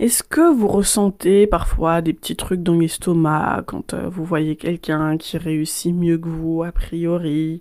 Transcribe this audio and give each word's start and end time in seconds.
Est-ce 0.00 0.22
que 0.22 0.50
vous 0.50 0.66
ressentez 0.66 1.46
parfois 1.46 2.00
des 2.00 2.14
petits 2.14 2.34
trucs 2.34 2.62
dans 2.62 2.72
l'estomac 2.72 3.64
quand 3.66 3.92
euh, 3.92 4.08
vous 4.08 4.24
voyez 4.24 4.56
quelqu'un 4.56 5.18
qui 5.18 5.36
réussit 5.36 5.94
mieux 5.94 6.16
que 6.16 6.26
vous 6.26 6.62
a 6.62 6.72
priori? 6.72 7.60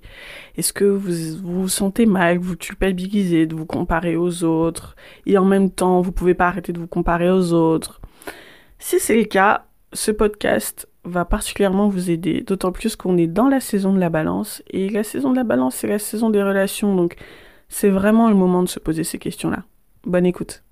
Est-ce 0.56 0.72
que 0.72 0.86
vous, 0.86 1.38
vous 1.44 1.68
sentez 1.68 2.06
mal, 2.06 2.38
vous 2.38 2.56
culpabilisez 2.56 3.46
de 3.46 3.56
vous 3.56 3.66
comparer 3.66 4.16
aux 4.16 4.46
autres 4.46 4.96
et 5.26 5.38
en 5.38 5.44
même 5.44 5.70
temps 5.70 6.00
vous 6.00 6.14
pouvez 6.14 6.34
pas 6.34 6.48
arrêter 6.48 6.72
de 6.72 6.80
vous 6.80 6.88
comparer 6.88 7.30
aux 7.30 7.52
autres? 7.52 8.00
Si 8.78 9.02
c'est 9.02 9.18
le 9.18 9.26
cas, 9.26 9.66
ce 9.92 10.12
podcast 10.12 10.88
va 11.04 11.26
particulièrement 11.26 11.90
vous 11.90 12.10
aider, 12.10 12.40
d'autant 12.40 12.72
plus 12.72 12.96
qu'on 12.96 13.18
est 13.18 13.28
dans 13.28 13.50
la 13.50 13.60
saison 13.60 13.92
de 13.92 14.00
la 14.00 14.10
balance 14.10 14.64
et 14.70 14.88
la 14.88 15.04
saison 15.04 15.32
de 15.32 15.36
la 15.36 15.44
balance 15.44 15.76
c'est 15.76 15.88
la 15.88 16.00
saison 16.00 16.30
des 16.30 16.42
relations 16.42 16.96
donc 16.96 17.18
c'est 17.68 17.90
vraiment 17.90 18.30
le 18.30 18.36
moment 18.36 18.64
de 18.64 18.70
se 18.70 18.80
poser 18.80 19.04
ces 19.04 19.20
questions-là. 19.20 19.66
Bonne 20.06 20.26
écoute. 20.26 20.64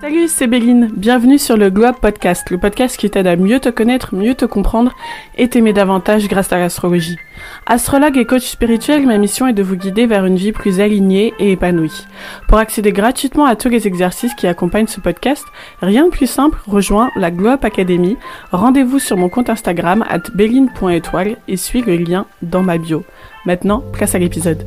Salut, 0.00 0.28
c'est 0.28 0.46
Béline. 0.46 0.90
Bienvenue 0.96 1.38
sur 1.38 1.58
le 1.58 1.68
Globe 1.68 1.96
Podcast, 2.00 2.48
le 2.48 2.56
podcast 2.56 2.96
qui 2.96 3.10
t'aide 3.10 3.26
à 3.26 3.36
mieux 3.36 3.60
te 3.60 3.68
connaître, 3.68 4.14
mieux 4.14 4.34
te 4.34 4.46
comprendre 4.46 4.94
et 5.36 5.46
t'aimer 5.46 5.74
davantage 5.74 6.26
grâce 6.26 6.50
à 6.54 6.58
l'astrologie. 6.58 7.18
Astrologue 7.66 8.16
et 8.16 8.24
coach 8.24 8.46
spirituel, 8.46 9.06
ma 9.06 9.18
mission 9.18 9.46
est 9.46 9.52
de 9.52 9.62
vous 9.62 9.76
guider 9.76 10.06
vers 10.06 10.24
une 10.24 10.36
vie 10.36 10.52
plus 10.52 10.80
alignée 10.80 11.34
et 11.38 11.52
épanouie. 11.52 12.06
Pour 12.48 12.56
accéder 12.56 12.92
gratuitement 12.92 13.44
à 13.44 13.56
tous 13.56 13.68
les 13.68 13.86
exercices 13.86 14.32
qui 14.32 14.46
accompagnent 14.46 14.86
ce 14.86 15.00
podcast, 15.00 15.44
rien 15.82 16.06
de 16.06 16.10
plus 16.10 16.30
simple, 16.30 16.58
rejoins 16.66 17.10
la 17.14 17.30
Globe 17.30 17.62
Academy. 17.62 18.16
Rendez-vous 18.52 19.00
sur 19.00 19.18
mon 19.18 19.28
compte 19.28 19.50
Instagram 19.50 20.02
at 20.08 20.22
béline.étoile 20.34 21.36
et 21.46 21.58
suis 21.58 21.82
le 21.82 21.96
lien 21.96 22.24
dans 22.40 22.62
ma 22.62 22.78
bio. 22.78 23.04
Maintenant, 23.44 23.84
place 23.92 24.14
à 24.14 24.18
l'épisode. 24.18 24.64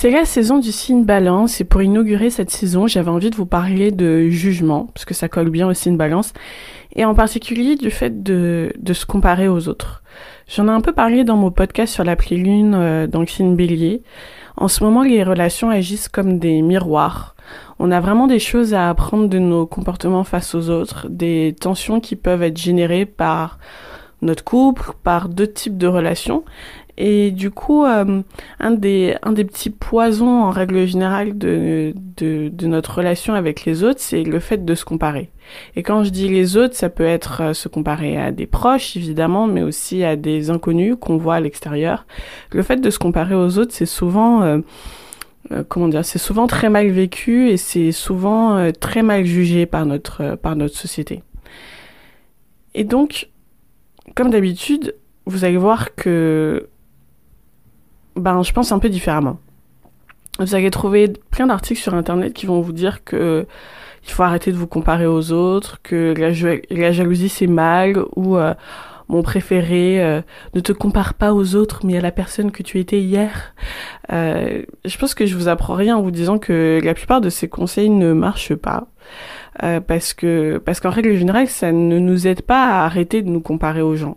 C'est 0.00 0.08
la 0.08 0.24
saison 0.24 0.56
du 0.56 0.72
signe 0.72 1.04
balance 1.04 1.60
et 1.60 1.64
pour 1.64 1.82
inaugurer 1.82 2.30
cette 2.30 2.48
saison, 2.48 2.86
j'avais 2.86 3.10
envie 3.10 3.28
de 3.28 3.36
vous 3.36 3.44
parler 3.44 3.90
de 3.90 4.30
jugement, 4.30 4.86
parce 4.94 5.04
que 5.04 5.12
ça 5.12 5.28
colle 5.28 5.50
bien 5.50 5.68
au 5.68 5.74
signe 5.74 5.98
balance, 5.98 6.32
et 6.96 7.04
en 7.04 7.14
particulier 7.14 7.76
du 7.76 7.90
fait 7.90 8.22
de, 8.22 8.72
de 8.78 8.92
se 8.94 9.04
comparer 9.04 9.46
aux 9.46 9.68
autres. 9.68 10.02
J'en 10.48 10.68
ai 10.68 10.70
un 10.70 10.80
peu 10.80 10.92
parlé 10.92 11.22
dans 11.22 11.36
mon 11.36 11.50
podcast 11.50 11.92
sur 11.92 12.02
l'appli 12.02 12.38
lune 12.38 12.72
euh, 12.74 13.06
dans 13.08 13.20
le 13.20 13.26
signe 13.26 13.56
bélier. 13.56 14.02
En 14.56 14.68
ce 14.68 14.82
moment, 14.82 15.02
les 15.02 15.22
relations 15.22 15.68
agissent 15.68 16.08
comme 16.08 16.38
des 16.38 16.62
miroirs. 16.62 17.36
On 17.78 17.90
a 17.90 18.00
vraiment 18.00 18.26
des 18.26 18.38
choses 18.38 18.72
à 18.72 18.88
apprendre 18.88 19.28
de 19.28 19.38
nos 19.38 19.66
comportements 19.66 20.24
face 20.24 20.54
aux 20.54 20.70
autres, 20.70 21.08
des 21.10 21.54
tensions 21.60 22.00
qui 22.00 22.16
peuvent 22.16 22.42
être 22.42 22.56
générées 22.56 23.04
par 23.04 23.58
notre 24.22 24.44
couple, 24.44 24.92
par 25.02 25.28
deux 25.28 25.46
types 25.46 25.78
de 25.78 25.86
relations, 25.86 26.44
et 27.02 27.30
du 27.30 27.50
coup, 27.50 27.86
euh, 27.86 28.20
un, 28.58 28.70
des, 28.72 29.16
un 29.22 29.32
des 29.32 29.44
petits 29.44 29.70
poisons 29.70 30.42
en 30.42 30.50
règle 30.50 30.86
générale 30.86 31.38
de, 31.38 31.94
de, 32.18 32.50
de 32.52 32.66
notre 32.66 32.98
relation 32.98 33.32
avec 33.32 33.64
les 33.64 33.82
autres, 33.84 34.00
c'est 34.00 34.22
le 34.22 34.38
fait 34.38 34.66
de 34.66 34.74
se 34.74 34.84
comparer. 34.84 35.30
Et 35.76 35.82
quand 35.82 36.04
je 36.04 36.10
dis 36.10 36.28
les 36.28 36.58
autres, 36.58 36.74
ça 36.74 36.90
peut 36.90 37.06
être 37.06 37.40
euh, 37.40 37.54
se 37.54 37.68
comparer 37.68 38.18
à 38.18 38.32
des 38.32 38.44
proches, 38.44 38.98
évidemment, 38.98 39.46
mais 39.46 39.62
aussi 39.62 40.04
à 40.04 40.16
des 40.16 40.50
inconnus 40.50 40.96
qu'on 41.00 41.16
voit 41.16 41.36
à 41.36 41.40
l'extérieur. 41.40 42.04
Le 42.52 42.62
fait 42.62 42.76
de 42.76 42.90
se 42.90 42.98
comparer 42.98 43.34
aux 43.34 43.58
autres, 43.58 43.72
c'est 43.72 43.86
souvent... 43.86 44.42
Euh, 44.42 44.58
comment 45.68 45.88
dire, 45.88 46.04
c'est 46.04 46.18
souvent 46.18 46.46
très 46.46 46.68
mal 46.68 46.88
vécu 46.88 47.48
et 47.48 47.56
c'est 47.56 47.92
souvent 47.92 48.70
très 48.78 49.02
mal 49.02 49.24
jugé 49.24 49.64
par 49.64 49.86
notre, 49.86 50.36
par 50.36 50.54
notre 50.54 50.76
société. 50.76 51.22
Et 52.74 52.84
donc, 52.84 53.30
comme 54.14 54.30
d'habitude, 54.30 54.94
vous 55.26 55.44
allez 55.44 55.56
voir 55.56 55.94
que 55.94 56.68
ben, 58.16 58.42
je 58.42 58.52
pense 58.52 58.72
un 58.72 58.78
peu 58.78 58.88
différemment. 58.88 59.38
Vous 60.38 60.54
allez 60.54 60.70
trouver 60.70 61.12
plein 61.30 61.46
d'articles 61.46 61.80
sur 61.80 61.94
Internet 61.94 62.32
qui 62.32 62.46
vont 62.46 62.60
vous 62.60 62.72
dire 62.72 63.04
que 63.04 63.46
il 64.06 64.10
faut 64.10 64.22
arrêter 64.22 64.52
de 64.52 64.56
vous 64.56 64.66
comparer 64.66 65.06
aux 65.06 65.32
autres, 65.32 65.80
que 65.82 66.14
la, 66.16 66.92
jalousie 66.92 67.28
c'est 67.28 67.46
mal, 67.46 68.02
ou 68.16 68.36
euh, 68.36 68.54
mon 69.08 69.22
préféré, 69.22 70.02
euh, 70.02 70.22
ne 70.54 70.60
te 70.60 70.72
compare 70.72 71.14
pas 71.14 71.34
aux 71.34 71.54
autres, 71.54 71.80
mais 71.84 71.98
à 71.98 72.00
la 72.00 72.10
personne 72.10 72.50
que 72.50 72.62
tu 72.62 72.78
étais 72.78 73.00
hier. 73.00 73.54
Euh, 74.12 74.62
je 74.84 74.96
pense 74.96 75.14
que 75.14 75.26
je 75.26 75.36
vous 75.36 75.48
apprends 75.48 75.74
rien 75.74 75.96
en 75.96 76.02
vous 76.02 76.10
disant 76.10 76.38
que 76.38 76.80
la 76.82 76.94
plupart 76.94 77.20
de 77.20 77.28
ces 77.28 77.48
conseils 77.48 77.90
ne 77.90 78.12
marchent 78.12 78.54
pas. 78.54 78.86
parce 79.86 80.14
que 80.14 80.58
parce 80.58 80.80
qu'en 80.80 80.90
règle 80.90 81.14
générale, 81.16 81.48
ça 81.48 81.72
ne 81.72 81.98
nous 81.98 82.26
aide 82.26 82.42
pas 82.42 82.64
à 82.64 82.84
arrêter 82.86 83.20
de 83.22 83.28
nous 83.28 83.40
comparer 83.40 83.82
aux 83.82 83.96
gens. 83.96 84.16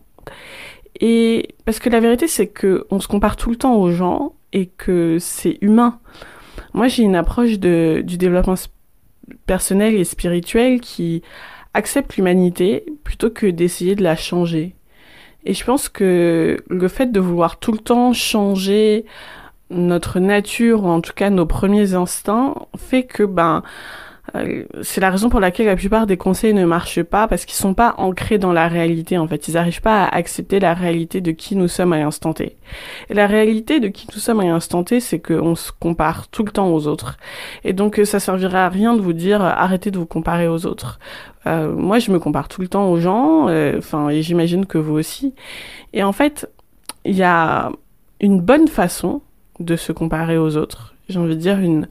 Et 1.00 1.56
parce 1.66 1.80
que 1.80 1.90
la 1.90 2.00
vérité, 2.00 2.28
c'est 2.28 2.48
que 2.48 2.86
on 2.92 3.00
se 3.00 3.08
compare 3.08 3.36
tout 3.36 3.50
le 3.50 3.56
temps 3.56 3.76
aux 3.76 3.92
gens 3.92 4.34
et 4.52 4.68
que 4.68 5.18
c'est 5.20 5.58
humain. 5.62 6.00
Moi, 6.74 6.88
j'ai 6.88 7.04
une 7.04 7.16
approche 7.16 7.60
de, 7.60 8.02
du 8.06 8.18
développement 8.18 8.56
personnel 9.46 9.96
et 9.96 10.04
spirituel 10.04 10.82
qui 10.82 11.22
accepte 11.74 12.16
l'humanité 12.16 12.86
plutôt 13.04 13.30
que 13.30 13.48
d'essayer 13.48 13.96
de 13.96 14.04
la 14.04 14.16
changer. 14.16 14.76
Et 15.46 15.54
je 15.54 15.64
pense 15.66 15.90
que 15.90 16.58
le 16.70 16.88
fait 16.88 17.12
de 17.12 17.20
vouloir 17.20 17.60
tout 17.60 17.72
le 17.72 17.80
temps 17.80 18.14
changer 18.14 19.06
notre 19.70 20.20
nature 20.20 20.84
ou 20.84 20.88
en 20.88 21.02
tout 21.02 21.14
cas 21.14 21.30
nos 21.30 21.46
premiers 21.46 21.96
instincts 21.96 22.54
fait 22.78 23.04
que 23.04 23.24
ben 23.24 23.64
c'est 24.82 25.02
la 25.02 25.12
raison 25.12 25.30
pour 25.30 25.42
laquelle 25.42 25.66
la 25.66 25.76
plupart 25.76 26.08
des 26.08 26.16
conseils 26.16 26.54
ne 26.54 26.66
marchent 26.66 27.04
pas 27.04 27.28
parce 27.28 27.44
qu'ils 27.44 27.58
sont 27.58 27.74
pas 27.74 27.94
ancrés 27.98 28.38
dans 28.38 28.54
la 28.54 28.70
réalité 28.70 29.18
en 29.18 29.28
fait. 29.28 29.50
Ils 29.50 29.56
n'arrivent 29.56 29.82
pas 29.82 30.06
à 30.06 30.16
accepter 30.16 30.60
la 30.62 30.74
réalité 30.74 31.20
de 31.20 31.32
qui 31.32 31.58
nous 31.58 31.68
sommes 31.68 31.92
à 31.92 32.00
l'instant 32.00 32.34
T. 32.34 32.56
Et 33.10 33.14
la 33.14 33.28
réalité 33.28 33.82
de 33.82 33.90
qui 33.90 34.08
nous 34.14 34.20
sommes 34.20 34.40
à 34.40 34.46
l'instant 34.46 34.84
T, 34.86 35.02
c'est 35.02 35.20
qu'on 35.20 35.56
se 35.56 35.72
compare 35.78 36.30
tout 36.30 36.46
le 36.46 36.52
temps 36.52 36.74
aux 36.74 36.88
autres. 36.88 37.18
Et 37.66 37.74
donc 37.74 38.00
ça 38.06 38.20
servira 38.20 38.66
à 38.66 38.70
rien 38.70 38.96
de 38.96 39.02
vous 39.02 39.14
dire 39.14 39.42
arrêtez 39.42 39.92
de 39.92 40.00
vous 40.00 40.06
comparer 40.06 40.48
aux 40.48 40.66
autres. 40.66 41.00
Euh, 41.46 41.74
moi, 41.74 42.00
je 42.00 42.12
me 42.12 42.20
compare 42.20 42.48
tout 42.48 42.62
le 42.62 42.68
temps 42.68 42.90
aux 42.90 43.00
gens, 43.00 43.48
euh, 43.50 43.78
enfin, 43.78 44.10
et 44.10 44.22
j'imagine 44.22 44.66
que 44.66 44.78
vous 44.78 44.94
aussi. 44.94 45.34
Et 45.94 46.04
en 46.04 46.14
fait, 46.14 46.50
il 47.06 47.16
y 47.16 47.24
a 47.24 47.72
une 48.22 48.40
bonne 48.40 48.68
façon 48.68 49.22
de 49.60 49.76
se 49.76 49.92
comparer 49.92 50.38
aux 50.38 50.58
autres. 50.58 50.96
J'ai 51.10 51.20
envie 51.20 51.36
de 51.36 51.42
dire 51.42 51.60
une 51.60 51.88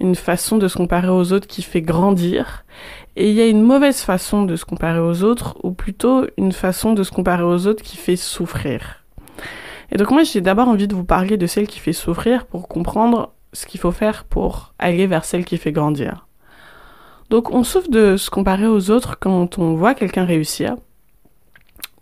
une 0.00 0.14
façon 0.14 0.58
de 0.58 0.68
se 0.68 0.76
comparer 0.76 1.08
aux 1.08 1.32
autres 1.32 1.46
qui 1.46 1.62
fait 1.62 1.82
grandir, 1.82 2.64
et 3.16 3.30
il 3.30 3.34
y 3.34 3.40
a 3.40 3.46
une 3.46 3.62
mauvaise 3.62 4.00
façon 4.00 4.42
de 4.44 4.56
se 4.56 4.64
comparer 4.64 4.98
aux 4.98 5.22
autres, 5.22 5.56
ou 5.62 5.72
plutôt 5.72 6.24
une 6.36 6.52
façon 6.52 6.92
de 6.94 7.02
se 7.02 7.12
comparer 7.12 7.44
aux 7.44 7.66
autres 7.66 7.82
qui 7.82 7.96
fait 7.96 8.16
souffrir. 8.16 9.04
Et 9.92 9.96
donc 9.96 10.10
moi 10.10 10.24
j'ai 10.24 10.40
d'abord 10.40 10.68
envie 10.68 10.88
de 10.88 10.94
vous 10.94 11.04
parler 11.04 11.36
de 11.36 11.46
celle 11.46 11.68
qui 11.68 11.78
fait 11.78 11.92
souffrir 11.92 12.46
pour 12.46 12.68
comprendre 12.68 13.32
ce 13.52 13.66
qu'il 13.66 13.80
faut 13.80 13.92
faire 13.92 14.24
pour 14.24 14.74
aller 14.78 15.06
vers 15.06 15.24
celle 15.24 15.44
qui 15.44 15.58
fait 15.58 15.72
grandir. 15.72 16.26
Donc 17.30 17.50
on 17.50 17.62
souffre 17.62 17.90
de 17.90 18.16
se 18.16 18.30
comparer 18.30 18.66
aux 18.66 18.90
autres 18.90 19.18
quand 19.18 19.58
on 19.58 19.74
voit 19.74 19.94
quelqu'un 19.94 20.24
réussir, 20.24 20.76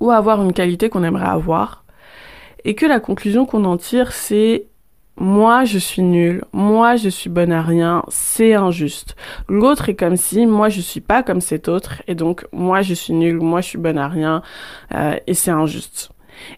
ou 0.01 0.11
avoir 0.11 0.43
une 0.43 0.53
qualité 0.53 0.89
qu'on 0.89 1.05
aimerait 1.05 1.27
avoir, 1.27 1.85
et 2.65 2.75
que 2.75 2.87
la 2.87 3.01
conclusion 3.01 3.45
qu'on 3.45 3.65
en 3.65 3.77
tire 3.77 4.13
c'est 4.13 4.67
moi 5.23 5.65
je 5.65 5.79
suis 5.79 6.03
nulle, 6.03 6.45
moi 6.53 6.97
je 6.97 7.09
suis 7.09 7.31
bonne 7.31 7.53
à 7.53 7.63
rien, 7.63 8.03
c'est 8.09 8.55
injuste. 8.55 9.15
L'autre 9.49 9.89
est 9.89 9.95
comme 9.95 10.17
si 10.17 10.47
moi 10.47 10.69
je 10.69 10.81
suis 10.81 11.01
pas 11.01 11.23
comme 11.23 11.41
cet 11.41 11.69
autre. 11.69 12.03
Et 12.09 12.17
donc 12.17 12.45
moi 12.51 12.83
je 12.83 12.93
suis 12.93 13.13
nulle, 13.13 13.37
moi 13.37 13.61
je 13.61 13.69
suis 13.69 13.79
bonne 13.79 13.99
à 13.99 14.09
rien. 14.09 14.43
Euh, 14.93 15.15
et 15.29 15.35
c'est 15.35 15.53
injuste. 15.53 16.11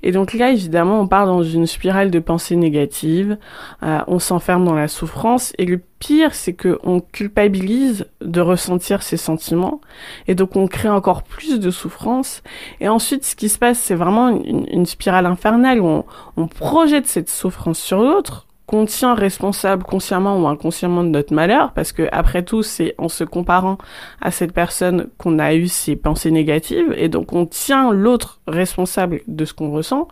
Et 0.02 0.12
donc 0.12 0.32
là, 0.32 0.50
évidemment, 0.50 1.00
on 1.00 1.06
part 1.06 1.26
dans 1.26 1.42
une 1.42 1.66
spirale 1.66 2.10
de 2.10 2.18
pensée 2.20 2.56
négative, 2.56 3.36
euh, 3.82 3.98
on 4.06 4.18
s'enferme 4.18 4.64
dans 4.64 4.74
la 4.74 4.88
souffrance, 4.88 5.52
et 5.58 5.66
le 5.66 5.78
pire, 5.98 6.34
c'est 6.34 6.54
que 6.54 6.78
on 6.84 7.00
culpabilise 7.00 8.06
de 8.22 8.40
ressentir 8.40 9.02
ces 9.02 9.18
sentiments, 9.18 9.82
et 10.26 10.34
donc 10.34 10.56
on 10.56 10.68
crée 10.68 10.88
encore 10.88 11.22
plus 11.22 11.60
de 11.60 11.70
souffrance. 11.70 12.42
Et 12.80 12.88
ensuite, 12.88 13.26
ce 13.26 13.36
qui 13.36 13.50
se 13.50 13.58
passe, 13.58 13.78
c'est 13.78 13.94
vraiment 13.94 14.28
une, 14.28 14.86
spirale 14.86 15.26
infernale 15.26 15.80
où 15.80 16.04
on 16.36 16.46
projette 16.46 17.06
cette 17.06 17.28
souffrance 17.28 17.78
sur 17.78 18.00
l'autre, 18.02 18.43
qu'on 18.66 18.86
tient 18.86 19.14
responsable 19.14 19.84
consciemment 19.84 20.40
ou 20.40 20.48
inconsciemment 20.48 21.04
de 21.04 21.10
notre 21.10 21.34
malheur, 21.34 21.72
parce 21.72 21.92
que 21.92 22.08
après 22.12 22.42
tout, 22.42 22.62
c'est 22.62 22.94
en 22.96 23.08
se 23.08 23.24
comparant 23.24 23.76
à 24.20 24.30
cette 24.30 24.52
personne 24.52 25.08
qu'on 25.18 25.38
a 25.38 25.54
eu 25.54 25.68
ces 25.68 25.96
pensées 25.96 26.30
négatives, 26.30 26.94
et 26.96 27.08
donc 27.08 27.32
on 27.32 27.44
tient 27.44 27.92
l'autre 27.92 28.40
responsable 28.46 29.20
de 29.26 29.44
ce 29.44 29.52
qu'on 29.52 29.70
ressent. 29.70 30.08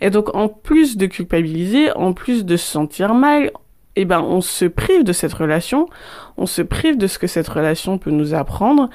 Et 0.00 0.10
donc 0.10 0.34
en 0.34 0.48
plus 0.48 0.96
de 0.96 1.06
culpabiliser, 1.06 1.90
en 1.92 2.12
plus 2.12 2.44
de 2.44 2.56
se 2.56 2.70
sentir 2.70 3.14
mal, 3.14 3.50
eh 3.96 4.04
ben 4.04 4.20
on 4.20 4.40
se 4.40 4.64
prive 4.64 5.02
de 5.02 5.12
cette 5.12 5.32
relation, 5.32 5.88
on 6.36 6.46
se 6.46 6.62
prive 6.62 6.98
de 6.98 7.08
ce 7.08 7.18
que 7.18 7.26
cette 7.26 7.48
relation 7.48 7.98
peut 7.98 8.12
nous 8.12 8.32
apprendre, 8.32 8.90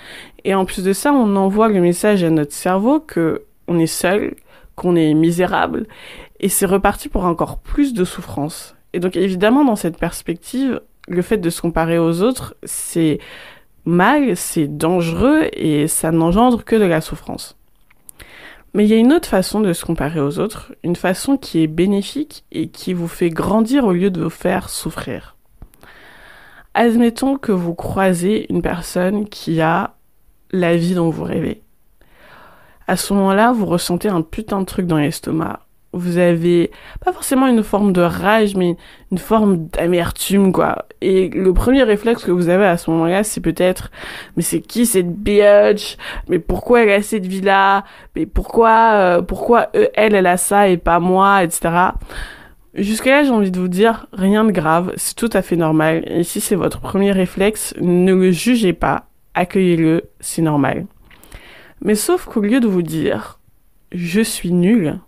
et 0.45 0.55
en 0.55 0.63
plus 0.63 0.81
de 0.81 0.93
ça, 0.93 1.11
on 1.11 1.35
envoie 1.35 1.67
le 1.67 1.81
message 1.81 2.23
à 2.23 2.29
notre 2.29 2.53
cerveau 2.53 3.01
que 3.01 3.43
on 3.67 3.79
est 3.79 3.85
seul, 3.85 4.35
qu'on 4.75 4.95
est 4.95 5.13
misérable, 5.13 5.87
et 6.39 6.47
c'est 6.47 6.65
reparti 6.65 7.09
pour 7.09 7.25
encore 7.25 7.59
plus 7.59 7.93
de 7.93 8.05
souffrance. 8.05 8.75
Et 8.93 8.99
donc 8.99 9.15
évidemment, 9.15 9.65
dans 9.65 9.75
cette 9.75 9.97
perspective, 9.97 10.81
le 11.07 11.21
fait 11.21 11.37
de 11.37 11.49
se 11.49 11.61
comparer 11.61 11.97
aux 11.97 12.21
autres, 12.21 12.55
c'est 12.63 13.19
mal, 13.85 14.37
c'est 14.37 14.67
dangereux 14.67 15.49
et 15.53 15.87
ça 15.87 16.11
n'engendre 16.11 16.63
que 16.63 16.75
de 16.75 16.85
la 16.85 17.01
souffrance. 17.01 17.57
Mais 18.73 18.85
il 18.85 18.89
y 18.89 18.93
a 18.93 18.97
une 18.97 19.13
autre 19.13 19.27
façon 19.27 19.59
de 19.59 19.73
se 19.73 19.85
comparer 19.85 20.19
aux 20.19 20.39
autres, 20.39 20.73
une 20.83 20.95
façon 20.95 21.37
qui 21.37 21.61
est 21.61 21.67
bénéfique 21.67 22.43
et 22.51 22.69
qui 22.69 22.93
vous 22.93 23.07
fait 23.07 23.29
grandir 23.29 23.85
au 23.85 23.91
lieu 23.91 24.09
de 24.09 24.23
vous 24.23 24.29
faire 24.31 24.69
souffrir. 24.69 25.35
Admettons 26.73 27.37
que 27.37 27.51
vous 27.51 27.75
croisez 27.75 28.51
une 28.51 28.63
personne 28.63 29.29
qui 29.29 29.61
a 29.61 29.95
la 30.51 30.75
vie 30.75 30.95
dont 30.95 31.11
vous 31.11 31.23
rêvez. 31.23 31.61
À 32.87 32.97
ce 32.97 33.13
moment-là, 33.13 33.51
vous 33.51 33.67
ressentez 33.67 34.09
un 34.09 34.23
putain 34.23 34.59
de 34.59 34.65
truc 34.65 34.87
dans 34.87 34.97
l'estomac 34.97 35.62
vous 35.93 36.17
avez 36.17 36.71
pas 37.03 37.13
forcément 37.13 37.47
une 37.47 37.63
forme 37.63 37.93
de 37.93 38.01
rage, 38.01 38.55
mais 38.55 38.75
une 39.11 39.17
forme 39.17 39.67
d'amertume, 39.67 40.51
quoi. 40.51 40.85
Et 41.01 41.29
le 41.29 41.53
premier 41.53 41.83
réflexe 41.83 42.23
que 42.23 42.31
vous 42.31 42.49
avez 42.49 42.65
à 42.65 42.77
ce 42.77 42.89
moment-là, 42.91 43.23
c'est 43.23 43.41
peut-être, 43.41 43.91
mais 44.35 44.43
c'est 44.43 44.59
qui 44.59 44.85
cette 44.85 45.13
bitch? 45.15 45.97
Mais 46.27 46.39
pourquoi 46.39 46.83
elle 46.83 46.89
a 46.89 47.01
cette 47.01 47.25
vie-là? 47.25 47.83
Mais 48.15 48.25
pourquoi, 48.25 48.93
euh, 48.93 49.21
pourquoi 49.21 49.69
elle, 49.93 50.15
elle 50.15 50.27
a 50.27 50.37
ça 50.37 50.67
et 50.67 50.77
pas 50.77 50.99
moi, 50.99 51.43
etc. 51.43 51.69
Jusqu'à 52.73 53.11
là, 53.11 53.23
j'ai 53.23 53.29
envie 53.29 53.51
de 53.51 53.59
vous 53.59 53.67
dire, 53.67 54.07
rien 54.13 54.43
de 54.43 54.51
grave, 54.51 54.93
c'est 54.97 55.15
tout 55.15 55.29
à 55.33 55.43
fait 55.43 55.55
normal. 55.55 56.03
Et 56.07 56.23
si 56.23 56.41
c'est 56.41 56.55
votre 56.55 56.79
premier 56.79 57.11
réflexe, 57.11 57.75
ne 57.79 58.15
le 58.15 58.31
jugez 58.31 58.73
pas, 58.73 59.05
accueillez-le, 59.35 60.09
c'est 60.19 60.41
normal. 60.41 60.87
Mais 61.81 61.93
sauf 61.93 62.25
qu'au 62.25 62.41
lieu 62.41 62.59
de 62.59 62.67
vous 62.67 62.81
dire, 62.81 63.39
je 63.91 64.21
suis 64.21 64.51
nul, 64.51 64.99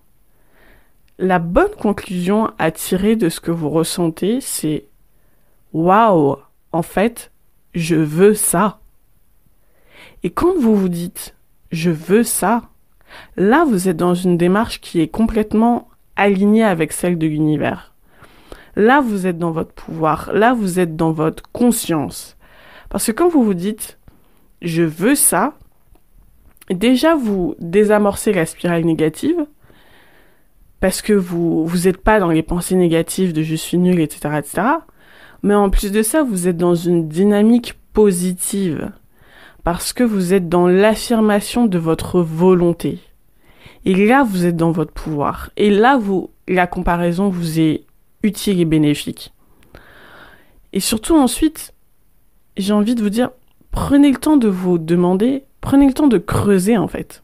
la 1.18 1.40
bonne 1.40 1.74
conclusion 1.80 2.52
à 2.58 2.72
tirer 2.72 3.16
de 3.16 3.30
ce 3.30 3.40
que 3.40 3.52
vous 3.52 3.70
ressentez, 3.70 4.42
c'est 4.42 4.86
waouh, 5.74 6.38
en 6.72 6.82
fait, 6.82 7.32
je 7.74 7.96
veux 7.96 8.34
ça. 8.34 8.80
Et 10.24 10.30
quand 10.30 10.58
vous 10.58 10.76
vous 10.76 10.90
dites 10.90 11.36
je 11.72 11.92
veux 11.92 12.24
ça, 12.24 12.64
là 13.36 13.66
vous 13.66 13.90
êtes 13.90 13.98
dans 13.98 14.14
une 14.14 14.38
démarche 14.38 14.80
qui 14.82 15.02
est 15.02 15.08
complètement 15.08 15.90
alignée 16.16 16.64
avec 16.64 16.94
celle 16.94 17.18
de 17.18 17.28
l'univers. 17.28 17.94
Là 18.76 19.02
vous 19.02 19.28
êtes 19.28 19.38
dans 19.38 19.52
votre 19.52 19.74
pouvoir, 19.74 20.32
là 20.34 20.54
vous 20.54 20.80
êtes 20.80 20.96
dans 20.96 21.12
votre 21.12 21.44
conscience. 21.52 22.38
Parce 22.90 23.08
que 23.08 23.12
quand 23.12 23.30
vous 23.30 23.44
vous 23.44 23.54
dites 23.54 24.00
je 24.62 24.84
veux 24.84 25.16
ça, 25.16 25.54
déjà 26.70 27.16
vous 27.16 27.56
désamorcez 27.60 28.34
la 28.34 28.46
spirale 28.46 28.86
négative, 28.86 29.46
parce 30.80 31.02
que 31.02 31.14
vous 31.14 31.66
vous 31.66 31.86
n'êtes 31.86 31.98
pas 31.98 32.20
dans 32.20 32.30
les 32.30 32.44
pensées 32.44 32.76
négatives 32.76 33.34
de 33.34 33.44
je 33.44 33.56
suis 33.56 33.78
nul, 33.78 34.00
etc., 34.00 34.36
etc. 34.38 34.68
Mais 35.44 35.56
en 35.56 35.70
plus 35.70 35.92
de 35.92 36.02
ça, 36.02 36.24
vous 36.24 36.48
êtes 36.48 36.58
dans 36.58 36.76
une 36.76 37.08
dynamique 37.08 37.76
positive 37.94 38.92
parce 39.64 39.94
que 39.94 40.04
vous 40.04 40.34
êtes 40.34 40.48
dans 40.48 40.68
l'affirmation 40.68 41.66
de 41.66 41.78
votre 41.78 42.22
volonté. 42.22 43.00
Et 43.86 43.94
là, 44.08 44.24
vous 44.24 44.46
êtes 44.46 44.56
dans 44.56 44.72
votre 44.72 44.92
pouvoir. 44.92 45.50
Et 45.58 45.70
là, 45.70 45.98
vous, 45.98 46.32
la 46.48 46.68
comparaison 46.68 47.30
vous 47.30 47.60
est 47.60 47.86
utile 48.24 48.60
et 48.60 48.66
bénéfique. 48.66 49.34
Et 50.74 50.80
surtout 50.80 51.16
ensuite, 51.16 51.74
j'ai 52.58 52.74
envie 52.74 52.96
de 52.96 53.02
vous 53.02 53.10
dire, 53.10 53.32
prenez 53.72 54.12
le 54.12 54.18
temps 54.18 54.38
de 54.38 54.48
vous 54.48 54.78
demander, 54.78 55.46
prenez 55.62 55.88
le 55.88 55.94
temps 55.94 56.08
de 56.08 56.18
creuser 56.18 56.78
en 56.78 56.88
fait. 56.88 57.24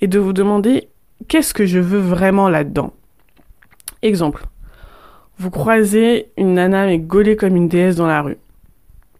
Et 0.00 0.06
de 0.06 0.18
vous 0.18 0.32
demander 0.32 0.88
qu'est-ce 1.28 1.54
que 1.54 1.66
je 1.66 1.78
veux 1.78 2.00
vraiment 2.00 2.48
là-dedans? 2.48 2.92
Exemple. 4.02 4.46
Vous 5.38 5.50
croisez 5.50 6.32
une 6.36 6.54
nana 6.54 6.86
mais 6.86 6.98
gaulée 6.98 7.36
comme 7.36 7.54
une 7.54 7.68
déesse 7.68 7.96
dans 7.96 8.06
la 8.06 8.22
rue. 8.22 8.38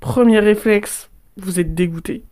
Premier 0.01 0.41
réflexe, 0.41 1.11
vous 1.37 1.61
êtes 1.61 1.75
dégoûté. 1.75 2.25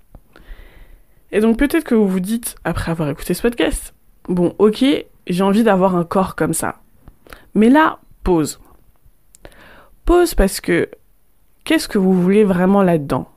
Et 1.30 1.40
donc 1.40 1.58
peut-être 1.58 1.84
que 1.84 1.94
vous 1.94 2.08
vous 2.08 2.20
dites, 2.20 2.56
après 2.64 2.90
avoir 2.90 3.10
écouté 3.10 3.34
ce 3.34 3.42
podcast, 3.42 3.94
bon 4.28 4.54
ok, 4.58 4.84
j'ai 5.26 5.42
envie 5.42 5.62
d'avoir 5.62 5.94
un 5.94 6.04
corps 6.04 6.34
comme 6.34 6.54
ça. 6.54 6.80
Mais 7.54 7.68
là, 7.68 8.00
pause. 8.24 8.60
Pause 10.04 10.34
parce 10.34 10.60
que 10.60 10.88
qu'est-ce 11.64 11.88
que 11.88 11.98
vous 11.98 12.20
voulez 12.20 12.44
vraiment 12.44 12.82
là-dedans? 12.82 13.28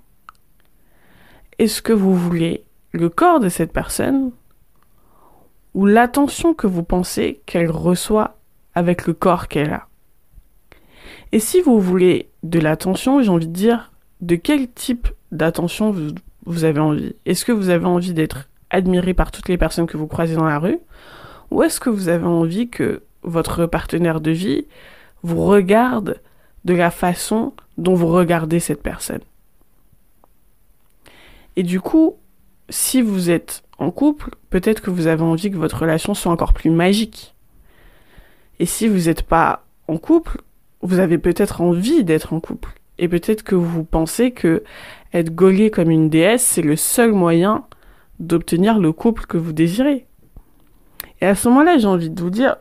Est-ce 1.58 1.82
que 1.82 1.94
vous 1.94 2.16
voulez 2.16 2.64
le 2.92 3.10
corps 3.10 3.40
de 3.40 3.50
cette 3.50 3.74
personne 3.74 4.32
ou 5.74 5.86
l'attention 5.86 6.54
que 6.54 6.68
vous 6.68 6.84
pensez 6.84 7.42
qu'elle 7.46 7.70
reçoit 7.70 8.38
avec 8.76 9.06
le 9.08 9.14
corps 9.14 9.48
qu'elle 9.48 9.74
a. 9.74 9.88
Et 11.32 11.40
si 11.40 11.62
vous 11.62 11.80
voulez 11.80 12.30
de 12.44 12.60
l'attention, 12.60 13.22
j'ai 13.22 13.30
envie 13.30 13.48
de 13.48 13.54
dire, 13.54 13.92
de 14.22 14.36
quel 14.36 14.70
type 14.72 15.08
d'attention 15.32 15.96
vous, 16.46 16.64
avez 16.64 16.80
envie? 16.80 17.16
Est-ce 17.26 17.46
que 17.46 17.52
vous 17.52 17.70
avez 17.70 17.86
envie 17.86 18.14
d'être 18.14 18.50
admiré 18.70 19.14
par 19.14 19.32
toutes 19.32 19.50
les 19.50 19.58
personnes 19.58 19.88
que 19.88 19.98
vous 19.98 20.08
croisez 20.08 20.36
dans 20.36 20.46
la 20.46 20.60
rue? 20.60 20.80
Ou 21.52 21.64
est-ce 21.64 21.80
que 21.80 21.90
vous 21.90 22.10
avez 22.10 22.26
envie 22.26 22.70
que 22.70 23.04
votre 23.24 23.66
partenaire 23.66 24.22
de 24.22 24.32
vie 24.32 24.66
vous 25.24 25.44
regarde 25.44 26.20
de 26.66 26.74
la 26.74 26.92
façon 26.92 27.54
dont 27.78 27.94
vous 27.94 28.08
regardez 28.08 28.60
cette 28.60 28.82
personne? 28.82 29.22
Et 31.56 31.64
du 31.64 31.82
coup, 31.82 32.16
si 32.70 33.02
vous 33.02 33.30
êtes 33.30 33.64
en 33.78 33.92
couple, 33.92 34.32
peut-être 34.50 34.82
que 34.82 34.90
vous 34.90 35.08
avez 35.08 35.24
envie 35.24 35.52
que 35.52 35.58
votre 35.58 35.80
relation 35.80 36.14
soit 36.14 36.32
encore 36.32 36.54
plus 36.54 36.70
magique. 36.70 37.36
Et 38.60 38.66
si 38.66 38.88
vous 38.88 39.08
n'êtes 39.08 39.24
pas 39.24 39.66
en 39.88 39.98
couple, 39.98 40.42
vous 40.82 41.00
avez 41.00 41.18
peut-être 41.18 41.62
envie 41.62 42.04
d'être 42.04 42.34
en 42.34 42.40
couple. 42.40 42.70
Et 42.98 43.08
peut-être 43.08 43.44
que 43.44 43.56
vous 43.56 43.84
pensez 43.84 44.32
que 44.32 44.64
être 45.14 45.34
gaulé 45.34 45.72
comme 45.72 45.90
une 45.90 46.10
déesse, 46.10 46.44
c'est 46.44 46.62
le 46.62 46.76
seul 46.76 47.14
moyen 47.14 47.66
d'obtenir 48.20 48.80
le 48.80 48.92
couple 48.92 49.26
que 49.26 49.38
vous 49.38 49.54
désirez. 49.54 50.06
Et 51.22 51.26
à 51.26 51.36
ce 51.36 51.48
moment-là, 51.50 51.78
j'ai 51.78 51.88
envie 51.88 52.10
de 52.10 52.22
vous 52.22 52.30
dire, 52.30 52.58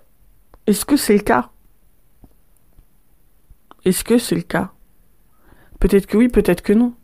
est-ce 0.66 0.84
que 0.84 0.96
c'est 0.96 1.14
le 1.14 1.22
cas? 1.22 1.50
Est-ce 3.84 4.04
que 4.04 4.18
c'est 4.18 4.34
le 4.34 4.42
cas? 4.42 4.72
Peut-être 5.80 6.06
que 6.06 6.16
oui, 6.16 6.28
peut-être 6.28 6.62
que 6.62 6.72
non. 6.72 6.94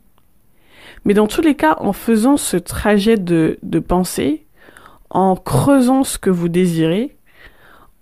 Mais 1.03 1.13
dans 1.13 1.27
tous 1.27 1.41
les 1.41 1.55
cas, 1.55 1.75
en 1.79 1.93
faisant 1.93 2.37
ce 2.37 2.57
trajet 2.57 3.17
de, 3.17 3.59
de 3.63 3.79
pensée, 3.79 4.44
en 5.09 5.35
creusant 5.35 6.03
ce 6.03 6.17
que 6.17 6.29
vous 6.29 6.49
désirez, 6.49 7.17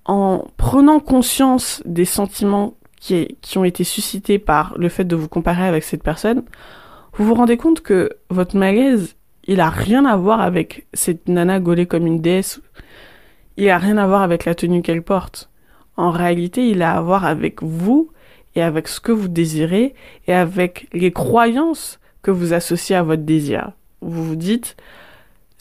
en 0.05 0.45
prenant 0.57 0.99
conscience 0.99 1.81
des 1.85 2.05
sentiments 2.05 2.75
qui, 2.99 3.37
qui 3.41 3.57
ont 3.57 3.63
été 3.63 3.83
suscités 3.83 4.39
par 4.39 4.77
le 4.77 4.89
fait 4.89 5.05
de 5.05 5.15
vous 5.15 5.27
comparer 5.27 5.65
avec 5.65 5.83
cette 5.83 6.03
personne, 6.03 6.43
vous 7.13 7.25
vous 7.25 7.35
rendez 7.35 7.57
compte 7.57 7.81
que 7.81 8.09
votre 8.29 8.57
malaise, 8.57 9.15
il 9.45 9.59
a 9.59 9.69
rien 9.69 10.05
à 10.05 10.15
voir 10.15 10.41
avec 10.41 10.87
cette 10.93 11.27
nana 11.27 11.59
gaulée 11.59 11.85
comme 11.85 12.07
une 12.07 12.21
déesse. 12.21 12.61
Il 13.57 13.69
a 13.69 13.77
rien 13.77 13.97
à 13.97 14.07
voir 14.07 14.23
avec 14.23 14.45
la 14.45 14.55
tenue 14.55 14.81
qu'elle 14.81 15.03
porte. 15.03 15.49
En 15.95 16.09
réalité, 16.09 16.67
il 16.69 16.81
a 16.81 16.97
à 16.97 17.01
voir 17.01 17.25
avec 17.25 17.61
vous 17.61 18.09
et 18.55 18.63
avec 18.63 18.87
ce 18.87 18.99
que 18.99 19.11
vous 19.11 19.27
désirez 19.27 19.93
et 20.27 20.33
avec 20.33 20.87
les 20.91 21.11
croyances 21.11 21.99
que 22.23 22.31
vous 22.31 22.53
associez 22.53 22.95
à 22.95 23.03
votre 23.03 23.23
désir. 23.23 23.73
Vous 24.01 24.23
vous 24.23 24.35
dites, 24.35 24.75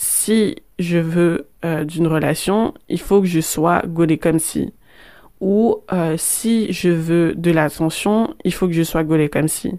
si 0.02 0.56
je 0.80 0.99
veux 0.99 1.47
euh, 1.64 1.85
d'une 1.85 2.09
relation, 2.09 2.75
il 2.88 3.00
faut 3.00 3.21
que 3.21 3.28
je 3.28 3.40
sois 3.40 3.82
gaulé 3.87 4.18
comme 4.18 4.40
si. 4.40 4.73
Ou 5.40 5.76
euh, 5.92 6.16
si 6.18 6.73
je 6.73 6.88
veux 6.88 7.35
de 7.37 7.52
l'attention, 7.52 8.35
il 8.44 8.52
faut 8.52 8.66
que 8.66 8.73
je 8.73 8.82
sois 8.82 9.04
gaulé 9.04 9.28
comme 9.28 9.47
si. 9.47 9.78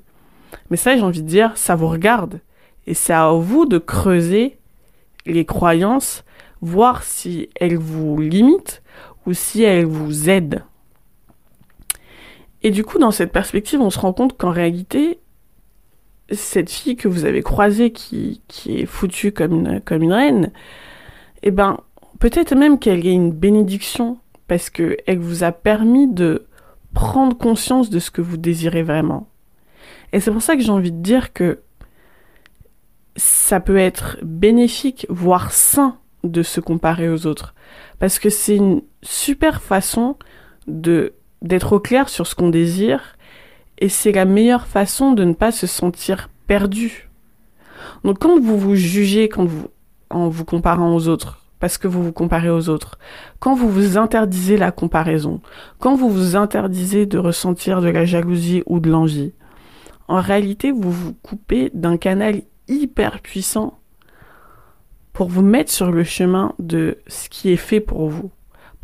Mais 0.70 0.78
ça, 0.78 0.96
j'ai 0.96 1.04
envie 1.04 1.22
de 1.22 1.28
dire, 1.28 1.52
ça 1.58 1.76
vous 1.76 1.90
regarde. 1.90 2.40
Et 2.88 2.94
c'est 2.94 3.12
à 3.12 3.32
vous 3.34 3.66
de 3.66 3.78
creuser 3.78 4.58
les 5.26 5.44
croyances, 5.44 6.24
voir 6.62 7.04
si 7.04 7.50
elles 7.60 7.78
vous 7.78 8.18
limitent 8.22 8.82
ou 9.26 9.34
si 9.34 9.64
elles 9.64 9.86
vous 9.86 10.30
aident. 10.30 10.64
Et 12.62 12.72
du 12.72 12.86
coup, 12.86 12.98
dans 12.98 13.12
cette 13.12 13.34
perspective, 13.34 13.82
on 13.82 13.90
se 13.90 14.00
rend 14.00 14.14
compte 14.14 14.38
qu'en 14.38 14.52
réalité, 14.52 15.20
cette 16.34 16.70
fille 16.70 16.96
que 16.96 17.08
vous 17.08 17.26
avez 17.26 17.42
croisée 17.42 17.92
qui, 17.92 18.42
qui 18.48 18.80
est 18.80 18.86
foutue 18.86 19.32
comme 19.32 19.54
une, 19.54 19.82
comme 19.82 20.04
une 20.04 20.14
reine, 20.14 20.52
eh 21.44 21.52
ben, 21.52 21.80
peut-être 22.20 22.56
même 22.56 22.80
qu'elle 22.80 23.06
est 23.06 23.14
une 23.14 23.32
bénédiction 23.32 24.18
parce 24.48 24.70
qu'elle 24.70 25.20
vous 25.20 25.44
a 25.44 25.52
permis 25.52 26.08
de 26.08 26.48
prendre 26.94 27.38
conscience 27.38 27.90
de 27.90 28.00
ce 28.00 28.12
que 28.12 28.22
vous 28.22 28.38
désirez 28.38 28.84
vraiment. 28.84 29.28
Et 30.12 30.20
c'est 30.20 30.32
pour 30.32 30.42
ça 30.42 30.56
que 30.56 30.62
j'ai 30.62 30.70
envie 30.70 30.92
de 30.92 31.02
dire 31.02 31.34
que 31.34 31.60
ça 33.16 33.60
peut 33.60 33.78
être 33.78 34.18
bénéfique, 34.24 35.06
voire 35.10 35.52
sain 35.52 35.98
de 36.24 36.44
se 36.44 36.60
comparer 36.60 37.10
aux 37.10 37.26
autres. 37.26 37.54
Parce 38.00 38.20
que 38.20 38.30
c'est 38.30 38.56
une 38.56 38.82
super 39.02 39.62
façon 39.62 40.18
de 40.68 41.14
d'être 41.42 41.74
au 41.74 41.80
clair 41.82 42.08
sur 42.08 42.26
ce 42.26 42.36
qu'on 42.36 42.50
désire 42.50 43.18
et 43.84 43.90
c'est 43.90 44.14
la 44.14 44.24
meilleure 44.24 44.66
façon 44.66 45.12
de 45.12 45.26
ne 45.26 45.34
pas 45.34 45.52
se 45.52 45.68
sentir 45.68 46.30
perdu. 46.48 47.10
Donc 48.06 48.18
quand 48.20 48.40
vous 48.40 48.58
vous 48.58 48.76
jugez 48.76 49.30
en 50.10 50.30
vous 50.30 50.46
comparant 50.46 50.96
aux 50.96 51.10
autres, 51.10 51.46
parce 51.60 51.78
que 51.78 51.90
vous 51.90 52.02
vous 52.02 52.14
comparez 52.14 52.50
aux 52.50 52.70
autres, 52.70 52.98
quand 53.40 53.56
vous 53.56 53.70
vous 53.70 53.98
interdisez 53.98 54.56
la 54.56 54.72
comparaison, 54.72 55.42
quand 55.80 55.96
vous 55.96 56.10
vous 56.10 56.38
interdisez 56.38 57.06
de 57.06 57.18
ressentir 57.18 57.82
de 57.82 57.90
la 57.90 58.06
jalousie 58.06 58.64
ou 58.68 58.80
de 58.80 58.90
l'envie, 58.90 59.34
en 60.08 60.22
réalité 60.22 60.72
vous 60.72 60.92
vous 60.92 61.14
coupez 61.22 61.70
d'un 61.74 61.98
canal 61.98 62.42
hyper 62.70 63.20
puissant 63.20 63.80
pour 65.12 65.28
vous 65.28 65.42
mettre 65.42 65.74
sur 65.74 65.92
le 65.92 66.06
chemin 66.06 66.54
de 66.58 67.00
ce 67.08 67.28
qui 67.28 67.50
est 67.50 67.58
fait 67.58 67.82
pour 67.82 68.08
vous, 68.08 68.32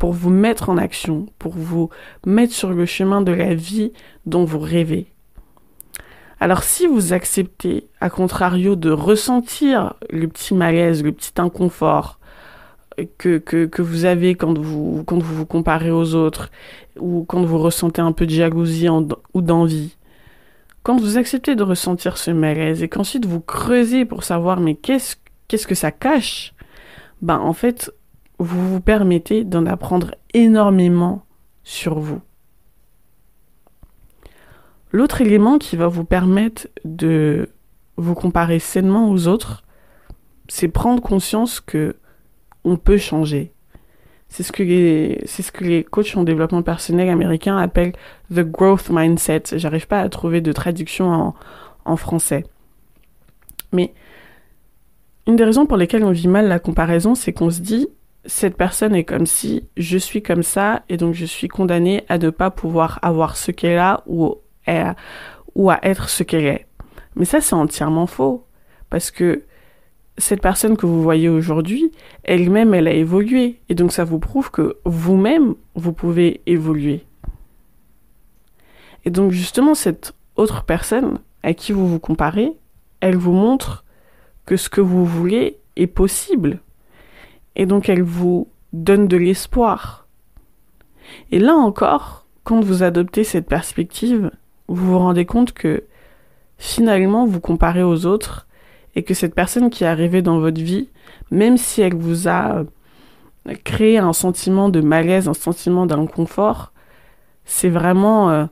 pour 0.00 0.14
vous 0.14 0.30
mettre 0.30 0.70
en 0.70 0.78
action, 0.78 1.26
pour 1.38 1.52
vous 1.52 1.90
mettre 2.26 2.54
sur 2.54 2.70
le 2.70 2.86
chemin 2.86 3.20
de 3.20 3.32
la 3.32 3.54
vie 3.54 3.92
dont 4.24 4.44
vous 4.44 4.58
rêvez. 4.58 5.06
Alors 6.40 6.62
si 6.62 6.86
vous 6.86 7.12
acceptez, 7.12 7.86
à 8.00 8.08
contrario, 8.08 8.76
de 8.76 8.90
ressentir 8.90 9.92
le 10.08 10.26
petit 10.26 10.54
malaise, 10.54 11.04
le 11.04 11.12
petit 11.12 11.34
inconfort 11.36 12.18
que, 13.18 13.36
que, 13.36 13.66
que 13.66 13.82
vous 13.82 14.06
avez 14.06 14.36
quand 14.36 14.58
vous, 14.58 15.04
quand 15.04 15.18
vous 15.18 15.34
vous 15.34 15.46
comparez 15.46 15.90
aux 15.90 16.14
autres, 16.14 16.50
ou 16.98 17.26
quand 17.28 17.42
vous 17.42 17.58
ressentez 17.58 18.00
un 18.00 18.12
peu 18.12 18.24
de 18.24 18.30
jalousie 18.30 18.88
ou 18.88 19.42
d'envie, 19.42 19.98
quand 20.82 20.98
vous 20.98 21.18
acceptez 21.18 21.56
de 21.56 21.62
ressentir 21.62 22.16
ce 22.16 22.30
malaise 22.30 22.82
et 22.82 22.88
qu'ensuite 22.88 23.26
vous 23.26 23.40
creusez 23.40 24.06
pour 24.06 24.24
savoir 24.24 24.60
mais 24.60 24.76
qu'est-ce 24.76 25.16
qu'est-ce 25.46 25.66
que 25.66 25.74
ça 25.74 25.92
cache, 25.92 26.54
ben 27.20 27.38
en 27.38 27.52
fait, 27.52 27.92
vous 28.44 28.72
vous 28.72 28.80
permettez 28.80 29.44
d'en 29.44 29.66
apprendre 29.66 30.14
énormément 30.34 31.24
sur 31.62 31.98
vous. 31.98 32.20
L'autre 34.92 35.20
élément 35.20 35.58
qui 35.58 35.76
va 35.76 35.88
vous 35.88 36.04
permettre 36.04 36.68
de 36.84 37.50
vous 37.96 38.14
comparer 38.14 38.58
sainement 38.58 39.10
aux 39.10 39.28
autres, 39.28 39.62
c'est 40.48 40.68
prendre 40.68 41.02
conscience 41.02 41.60
que 41.60 41.96
on 42.64 42.76
peut 42.76 42.98
changer. 42.98 43.52
C'est 44.28 44.42
ce 44.42 44.52
que 44.52 44.62
les, 44.62 45.84
coachs 45.84 46.16
en 46.16 46.24
développement 46.24 46.62
personnel 46.62 47.08
américains 47.08 47.56
appellent 47.56 47.94
the 48.32 48.40
growth 48.40 48.88
mindset. 48.90 49.42
J'arrive 49.52 49.86
pas 49.86 50.00
à 50.00 50.08
trouver 50.08 50.40
de 50.40 50.52
traduction 50.52 51.34
en 51.84 51.96
français. 51.96 52.44
Mais 53.72 53.92
une 55.26 55.36
des 55.36 55.44
raisons 55.44 55.66
pour 55.66 55.76
lesquelles 55.76 56.04
on 56.04 56.10
vit 56.10 56.28
mal 56.28 56.48
la 56.48 56.58
comparaison, 56.58 57.14
c'est 57.14 57.32
qu'on 57.32 57.50
se 57.50 57.60
dit 57.60 57.88
cette 58.26 58.56
personne 58.56 58.94
est 58.94 59.04
comme 59.04 59.26
si, 59.26 59.68
je 59.76 59.98
suis 59.98 60.22
comme 60.22 60.42
ça, 60.42 60.82
et 60.88 60.96
donc 60.96 61.14
je 61.14 61.24
suis 61.24 61.48
condamnée 61.48 62.04
à 62.08 62.18
ne 62.18 62.30
pas 62.30 62.50
pouvoir 62.50 62.98
avoir 63.02 63.36
ce 63.36 63.50
qu'elle 63.50 63.78
a 63.78 64.02
ou 64.06 64.36
à, 64.66 64.94
être 65.82 66.08
ce 66.08 66.22
qu'elle 66.22 66.44
est. 66.44 66.66
Mais 67.16 67.24
ça, 67.24 67.40
c'est 67.40 67.54
entièrement 67.54 68.06
faux. 68.06 68.46
Parce 68.88 69.10
que 69.10 69.44
cette 70.18 70.42
personne 70.42 70.76
que 70.76 70.86
vous 70.86 71.02
voyez 71.02 71.28
aujourd'hui, 71.28 71.92
elle-même, 72.24 72.74
elle 72.74 72.88
a 72.88 72.92
évolué. 72.92 73.60
Et 73.68 73.74
donc 73.74 73.92
ça 73.92 74.04
vous 74.04 74.18
prouve 74.18 74.50
que 74.50 74.76
vous-même, 74.84 75.54
vous 75.74 75.92
pouvez 75.92 76.42
évoluer. 76.46 77.04
Et 79.04 79.10
donc 79.10 79.32
justement, 79.32 79.74
cette 79.74 80.14
autre 80.36 80.64
personne 80.64 81.20
à 81.42 81.54
qui 81.54 81.72
vous 81.72 81.88
vous 81.88 82.00
comparez, 82.00 82.52
elle 83.00 83.16
vous 83.16 83.32
montre 83.32 83.84
que 84.44 84.56
ce 84.56 84.68
que 84.68 84.80
vous 84.80 85.06
voulez 85.06 85.58
est 85.76 85.86
possible. 85.86 86.60
Et 87.56 87.66
donc 87.66 87.88
elle 87.88 88.02
vous 88.02 88.48
donne 88.72 89.08
de 89.08 89.16
l'espoir. 89.16 90.06
Et 91.30 91.38
là 91.38 91.54
encore, 91.54 92.26
quand 92.44 92.60
vous 92.60 92.82
adoptez 92.82 93.24
cette 93.24 93.46
perspective, 93.46 94.30
vous 94.68 94.92
vous 94.92 94.98
rendez 94.98 95.26
compte 95.26 95.52
que 95.52 95.84
finalement 96.58 97.26
vous 97.26 97.40
comparez 97.40 97.82
aux 97.82 98.06
autres 98.06 98.46
et 98.94 99.02
que 99.02 99.14
cette 99.14 99.34
personne 99.34 99.70
qui 99.70 99.84
est 99.84 99.88
arrivée 99.88 100.22
dans 100.22 100.38
votre 100.38 100.60
vie, 100.60 100.88
même 101.30 101.56
si 101.56 101.80
elle 101.80 101.94
vous 101.94 102.28
a 102.28 102.58
euh, 102.58 103.54
créé 103.64 103.98
un 103.98 104.12
sentiment 104.12 104.68
de 104.68 104.80
malaise, 104.80 105.28
un 105.28 105.34
sentiment 105.34 105.86
d'inconfort, 105.86 106.72
c'est 107.44 107.68
vraiment 107.68 108.30
euh, 108.30 108.46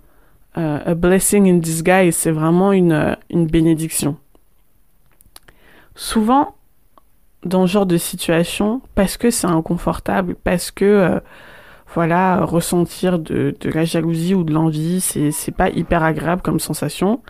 euh, 0.57 0.81
a 0.85 0.95
blessing 0.95 1.49
in 1.49 1.59
disguise, 1.59 2.17
c'est 2.17 2.31
vraiment 2.31 2.73
une, 2.73 3.17
une 3.31 3.47
bénédiction. 3.47 4.17
Souvent, 5.95 6.55
dans 7.45 7.67
ce 7.67 7.73
genre 7.73 7.87
de 7.87 7.97
situation, 7.97 8.81
parce 8.95 9.17
que 9.17 9.31
c'est 9.31 9.47
inconfortable, 9.47 10.37
parce 10.45 10.71
que 10.71 11.21
voilà, 11.95 12.45
ressentir 12.45 13.19
de, 13.19 13.57
de, 13.59 13.71
la 13.71 13.85
jalousie 13.85 14.35
ou 14.35 14.45
de 14.45 14.53
l'envie, 14.53 15.01
c'est, 15.01 15.31
c'est 15.31 15.53
pas 15.53 15.71
hyper 15.71 16.03
agréable 16.03 16.43
comme 16.43 16.61
sensation. 16.61 17.23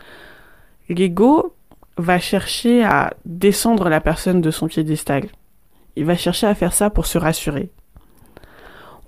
L'ego 0.89 1.55
va 1.99 2.19
chercher 2.19 2.85
à 2.85 3.13
descendre 3.25 3.89
la 3.89 4.01
personne 4.01 4.41
de 4.41 4.51
son 4.51 4.69
piédestal. 4.69 5.27
Il 5.97 6.05
va 6.05 6.17
chercher 6.17 6.47
à 6.47 6.55
faire 6.55 6.73
ça 6.73 6.91
pour 6.91 7.07
se 7.07 7.19
rassurer. 7.19 7.71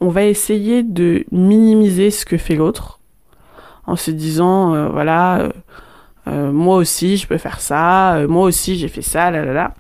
On 0.01 0.09
va 0.09 0.25
essayer 0.25 0.83
de 0.83 1.25
minimiser 1.31 2.11
ce 2.11 2.25
que 2.25 2.37
fait 2.37 2.57
l'autre 2.57 3.01
en 3.87 3.97
se 3.97 4.11
disant 4.11 4.75
euh, 4.75 4.89
voilà 4.89 5.41
euh, 5.41 5.51
euh, 6.27 6.53
moi 6.53 6.77
aussi 6.77 7.17
je 7.17 7.27
peux 7.27 7.39
faire 7.39 7.61
ça, 7.61 8.25
moi 8.29 8.43
aussi 8.43 8.77
j'ai 8.77 8.89
fait 8.89 9.03
ça, 9.03 9.31
là 9.31 9.45
là 9.45 9.53
là. 9.53 9.75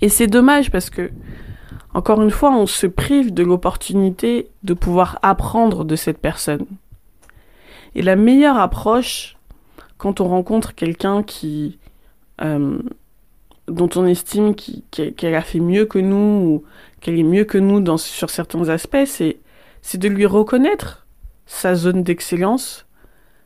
Et 0.00 0.08
c'est 0.08 0.26
dommage 0.26 0.70
parce 0.70 0.90
que 0.90 1.10
encore 1.94 2.22
une 2.22 2.30
fois 2.30 2.50
on 2.54 2.66
se 2.66 2.86
prive 2.86 3.32
de 3.32 3.42
l'opportunité 3.42 4.48
de 4.62 4.74
pouvoir 4.74 5.18
apprendre 5.22 5.84
de 5.84 5.96
cette 5.96 6.18
personne. 6.18 6.66
Et 7.94 8.02
la 8.02 8.16
meilleure 8.16 8.58
approche 8.58 9.36
quand 9.98 10.20
on 10.20 10.28
rencontre 10.28 10.74
quelqu'un 10.74 11.22
qui 11.22 11.78
euh, 12.42 12.78
dont 13.68 13.88
on 13.96 14.06
estime 14.06 14.54
qu'elle 14.54 15.34
a 15.34 15.42
fait 15.42 15.60
mieux 15.60 15.86
que 15.86 15.98
nous 15.98 16.16
ou 16.16 16.64
qu'elle 17.00 17.18
est 17.18 17.24
mieux 17.24 17.44
que 17.44 17.58
nous 17.58 17.80
dans, 17.80 17.96
sur 17.96 18.30
certains 18.30 18.68
aspects, 18.68 19.06
c'est, 19.06 19.38
de 19.94 20.08
lui 20.08 20.26
reconnaître 20.26 21.06
sa 21.46 21.74
zone 21.74 22.02
d'excellence 22.02 22.86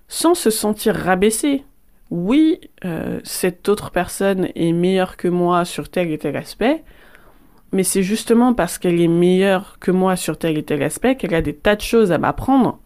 sans 0.09 0.35
se 0.35 0.51
sentir 0.51 0.95
rabaissé. 0.95 1.65
Oui, 2.11 2.61
euh, 2.85 3.21
cette 3.23 3.69
autre 3.69 3.91
personne 3.91 4.49
est 4.55 4.73
meilleure 4.73 5.17
que 5.17 5.29
moi 5.29 5.65
sur 5.65 5.89
tel 5.89 6.11
et 6.11 6.19
tel 6.19 6.37
aspect, 6.37 6.83
mais 7.73 7.85
c'est 7.85 8.03
justement 8.03 8.53
parce 8.53 8.79
qu'elle 8.79 9.01
est 9.01 9.09
meilleure 9.09 9.79
que 9.79 9.93
moi 9.93 10.17
sur 10.17 10.37
tel 10.37 10.59
et 10.59 10.63
tel 10.65 10.83
aspect 10.83 11.15
qu'elle 11.15 11.35
a 11.35 11.43
des 11.43 11.55
tas 11.55 11.77
de 11.77 11.81
choses 11.81 12.11
à 12.11 12.19
m'apprendre. 12.19 12.81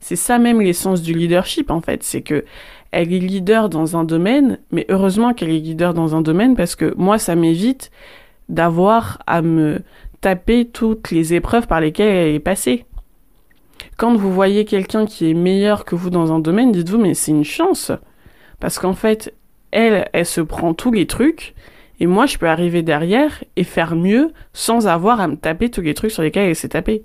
C'est 0.00 0.16
ça 0.16 0.38
même 0.38 0.60
l'essence 0.60 1.02
du 1.02 1.12
leadership 1.12 1.70
en 1.70 1.80
fait, 1.80 2.02
c'est 2.02 2.22
que 2.22 2.44
elle 2.92 3.12
est 3.12 3.18
leader 3.18 3.68
dans 3.68 3.96
un 3.96 4.04
domaine, 4.04 4.58
mais 4.70 4.86
heureusement 4.88 5.34
qu'elle 5.34 5.50
est 5.50 5.58
leader 5.58 5.92
dans 5.92 6.14
un 6.14 6.22
domaine 6.22 6.56
parce 6.56 6.76
que 6.76 6.94
moi, 6.96 7.18
ça 7.18 7.34
m'évite 7.34 7.90
d'avoir 8.48 9.18
à 9.26 9.42
me 9.42 9.82
taper 10.22 10.64
toutes 10.64 11.10
les 11.10 11.34
épreuves 11.34 11.66
par 11.66 11.80
lesquelles 11.80 12.14
elle 12.14 12.34
est 12.34 12.40
passée. 12.40 12.86
Quand 13.98 14.14
vous 14.14 14.32
voyez 14.32 14.64
quelqu'un 14.64 15.04
qui 15.04 15.30
est 15.30 15.34
meilleur 15.34 15.84
que 15.84 15.94
vous 15.94 16.08
dans 16.08 16.32
un 16.32 16.38
domaine, 16.38 16.72
dites-vous, 16.72 16.98
mais 16.98 17.14
c'est 17.14 17.32
une 17.32 17.44
chance. 17.44 17.92
Parce 18.60 18.78
qu'en 18.78 18.94
fait, 18.94 19.34
elle, 19.70 20.08
elle 20.12 20.26
se 20.26 20.40
prend 20.40 20.74
tous 20.74 20.92
les 20.92 21.06
trucs, 21.06 21.54
et 21.98 22.06
moi, 22.06 22.26
je 22.26 22.38
peux 22.38 22.48
arriver 22.48 22.82
derrière 22.82 23.42
et 23.56 23.64
faire 23.64 23.96
mieux 23.96 24.32
sans 24.52 24.86
avoir 24.86 25.20
à 25.20 25.28
me 25.28 25.36
taper 25.36 25.70
tous 25.70 25.80
les 25.80 25.94
trucs 25.94 26.10
sur 26.10 26.22
lesquels 26.22 26.48
elle 26.48 26.56
s'est 26.56 26.70
tapée. 26.70 27.04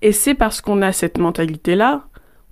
Et 0.00 0.12
c'est 0.12 0.34
parce 0.34 0.60
qu'on 0.60 0.82
a 0.82 0.92
cette 0.92 1.18
mentalité-là 1.18 2.04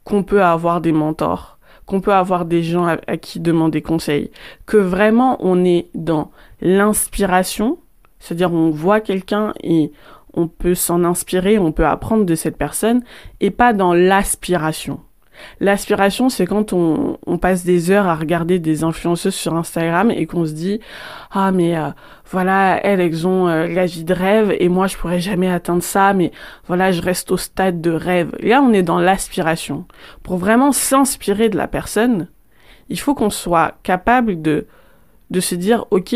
qu'on 0.04 0.22
peut 0.22 0.42
avoir 0.42 0.80
des 0.80 0.92
mentors 0.92 1.58
qu'on 1.90 2.00
peut 2.00 2.14
avoir 2.14 2.44
des 2.44 2.62
gens 2.62 2.86
à, 2.86 3.16
qui 3.16 3.40
demander 3.40 3.82
conseil, 3.82 4.30
que 4.64 4.76
vraiment 4.76 5.36
on 5.40 5.64
est 5.64 5.88
dans 5.94 6.30
l'inspiration, 6.60 7.78
c'est-à-dire 8.20 8.52
on 8.52 8.70
voit 8.70 9.00
quelqu'un 9.00 9.52
et 9.60 9.90
on 10.32 10.46
peut 10.46 10.76
s'en 10.76 11.02
inspirer, 11.02 11.58
on 11.58 11.72
peut 11.72 11.86
apprendre 11.86 12.24
de 12.24 12.36
cette 12.36 12.56
personne, 12.56 13.02
et 13.40 13.50
pas 13.50 13.72
dans 13.72 13.92
l'aspiration. 13.92 15.00
L'aspiration, 15.60 16.28
c'est 16.28 16.46
quand 16.46 16.72
on, 16.72 17.18
passe 17.38 17.64
des 17.64 17.90
heures 17.90 18.06
à 18.06 18.14
regarder 18.14 18.58
des 18.58 18.84
influenceuses 18.84 19.34
sur 19.34 19.54
Instagram 19.54 20.10
et 20.10 20.26
qu'on 20.26 20.44
se 20.44 20.52
dit 20.52 20.80
ah 21.30 21.52
mais 21.52 21.76
euh, 21.76 21.88
voilà 22.30 22.78
elles 22.84 23.00
elles 23.00 23.26
ont 23.26 23.48
euh, 23.48 23.66
la 23.66 23.86
vie 23.86 24.04
de 24.04 24.12
rêve 24.12 24.54
et 24.58 24.68
moi 24.68 24.86
je 24.86 24.96
pourrais 24.96 25.20
jamais 25.20 25.50
atteindre 25.50 25.82
ça 25.82 26.12
mais 26.12 26.32
voilà 26.66 26.92
je 26.92 27.00
reste 27.00 27.30
au 27.32 27.36
stade 27.36 27.80
de 27.80 27.90
rêve. 27.90 28.30
là 28.40 28.60
on 28.62 28.72
est 28.72 28.82
dans 28.82 28.98
l'aspiration. 28.98 29.86
Pour 30.22 30.36
vraiment 30.36 30.72
s'inspirer 30.72 31.48
de 31.48 31.56
la 31.56 31.66
personne, 31.66 32.28
il 32.88 32.98
faut 32.98 33.14
qu'on 33.14 33.30
soit 33.30 33.74
capable 33.82 34.42
de 34.42 34.66
de 35.30 35.40
se 35.40 35.54
dire 35.54 35.86
ok 35.90 36.14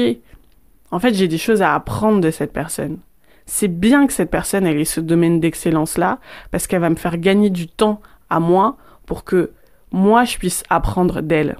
en 0.91 0.99
fait 0.99 1.15
j'ai 1.15 1.29
des 1.29 1.39
choses 1.39 1.63
à 1.63 1.75
apprendre 1.75 2.21
de 2.21 2.31
cette 2.31 2.53
personne. 2.53 2.99
C'est 3.47 3.69
bien 3.69 4.07
que 4.07 4.13
cette 4.13 4.31
personne 4.31 4.67
ait 4.67 4.85
ce 4.85 5.01
domaine 5.01 5.41
d'excellence 5.41 5.99
là 5.99 6.19
parce 6.51 6.67
qu'elle 6.67 6.81
va 6.81 6.91
me 6.91 6.97
faire 6.97 7.19
gagner 7.19 7.51
du 7.51 7.67
temps 7.67 8.01
à 8.31 8.41
moi 8.41 8.77
pour 9.07 9.25
que 9.25 9.51
moi 9.93 10.25
je 10.25 10.39
puisse 10.39 10.63
apprendre 10.71 11.21
d'elle. 11.21 11.57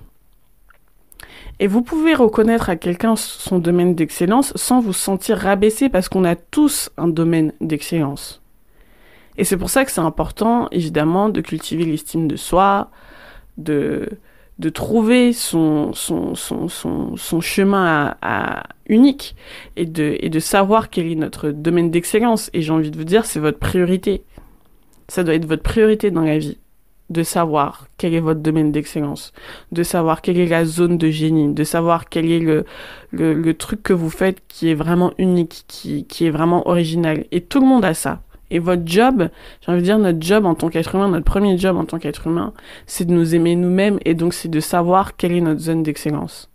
Et 1.61 1.67
vous 1.67 1.83
pouvez 1.83 2.15
reconnaître 2.15 2.69
à 2.69 2.77
quelqu'un 2.77 3.15
son 3.17 3.59
domaine 3.59 3.95
d'excellence 3.95 4.53
sans 4.57 4.81
vous 4.81 4.93
sentir 4.93 5.39
rabaissé 5.39 5.89
parce 5.89 6.09
qu'on 6.09 6.25
a 6.25 6.35
tous 6.35 6.91
un 6.97 7.09
domaine 7.09 7.53
d'excellence. 7.61 8.43
Et 9.37 9.45
c'est 9.45 9.57
pour 9.57 9.71
ça 9.71 9.85
que 9.85 9.91
c'est 9.91 10.01
important, 10.01 10.69
évidemment, 10.71 11.29
de 11.29 11.41
cultiver 11.41 11.85
l'estime 11.85 12.29
de 12.29 12.37
soi, 12.37 12.91
de, 13.57 14.09
de 14.59 14.69
trouver 14.69 15.33
son, 15.33 15.93
son, 15.93 16.35
son, 16.35 16.69
son, 16.69 17.41
chemin 17.41 18.17
unique 18.87 19.35
et 19.77 19.87
de, 19.87 20.17
et 20.21 20.31
de 20.31 20.39
savoir 20.39 20.91
quel 20.91 21.11
est 21.11 21.17
notre 21.17 21.51
domaine 21.51 21.91
d'excellence. 21.91 22.51
Et 22.53 22.63
j'ai 22.63 22.73
envie 22.73 22.91
de 22.91 22.97
vous 22.97 23.05
dire, 23.05 23.27
c'est 23.27 23.41
votre 23.41 23.59
priorité. 23.59 24.23
Ça 25.09 25.25
doit 25.25 25.35
être 25.35 25.47
votre 25.47 25.63
priorité 25.63 26.11
dans 26.11 26.23
la 26.23 26.39
vie. 26.39 26.59
De 27.11 27.23
savoir 27.23 27.87
quel 27.99 28.15
est 28.15 28.21
votre 28.21 28.41
domaine 28.41 28.73
d'excellence, 28.73 29.33
de 29.73 29.83
savoir 29.83 30.23
quelle 30.23 30.39
est 30.39 30.47
la 30.47 30.65
zone 30.65 30.97
de 30.97 31.11
génie, 31.11 31.53
de 31.53 31.65
savoir 31.65 32.09
quel 32.09 32.31
est 32.31 32.39
le, 32.39 32.65
le, 33.13 33.53
truc 33.55 33.83
que 33.83 33.93
vous 33.93 34.11
faites 34.11 34.39
qui 34.49 34.71
est 34.71 34.75
vraiment 34.75 35.13
unique, 35.19 35.65
qui, 35.69 36.07
qui 36.07 36.27
est 36.27 36.31
vraiment 36.31 36.67
original. 36.69 37.27
Et 37.31 37.43
tout 37.43 37.61
le 37.61 37.67
monde 37.67 37.85
a 37.85 37.95
ça. 37.95 38.23
Et 38.51 38.59
votre 38.59 38.83
job, 38.87 39.29
j'ai 39.61 39.73
envie 39.73 39.81
de 39.81 39.85
dire 39.85 39.99
notre 39.99 40.23
job 40.23 40.47
en 40.47 40.55
tant 40.55 40.69
qu'être 40.69 40.95
humain, 40.95 41.09
notre 41.09 41.25
premier 41.25 41.59
job 41.59 41.77
en 41.77 41.85
tant 41.85 41.99
qu'être 41.99 42.27
humain, 42.27 42.53
c'est 42.87 43.05
de 43.05 43.13
nous 43.13 43.35
aimer 43.35 43.55
nous-mêmes 43.57 43.99
et 44.05 44.15
donc 44.15 44.33
c'est 44.33 44.49
de 44.49 44.61
savoir 44.61 45.17
quelle 45.17 45.33
est 45.33 45.41
notre 45.41 45.61
zone 45.61 45.83
d'excellence. 45.83 46.49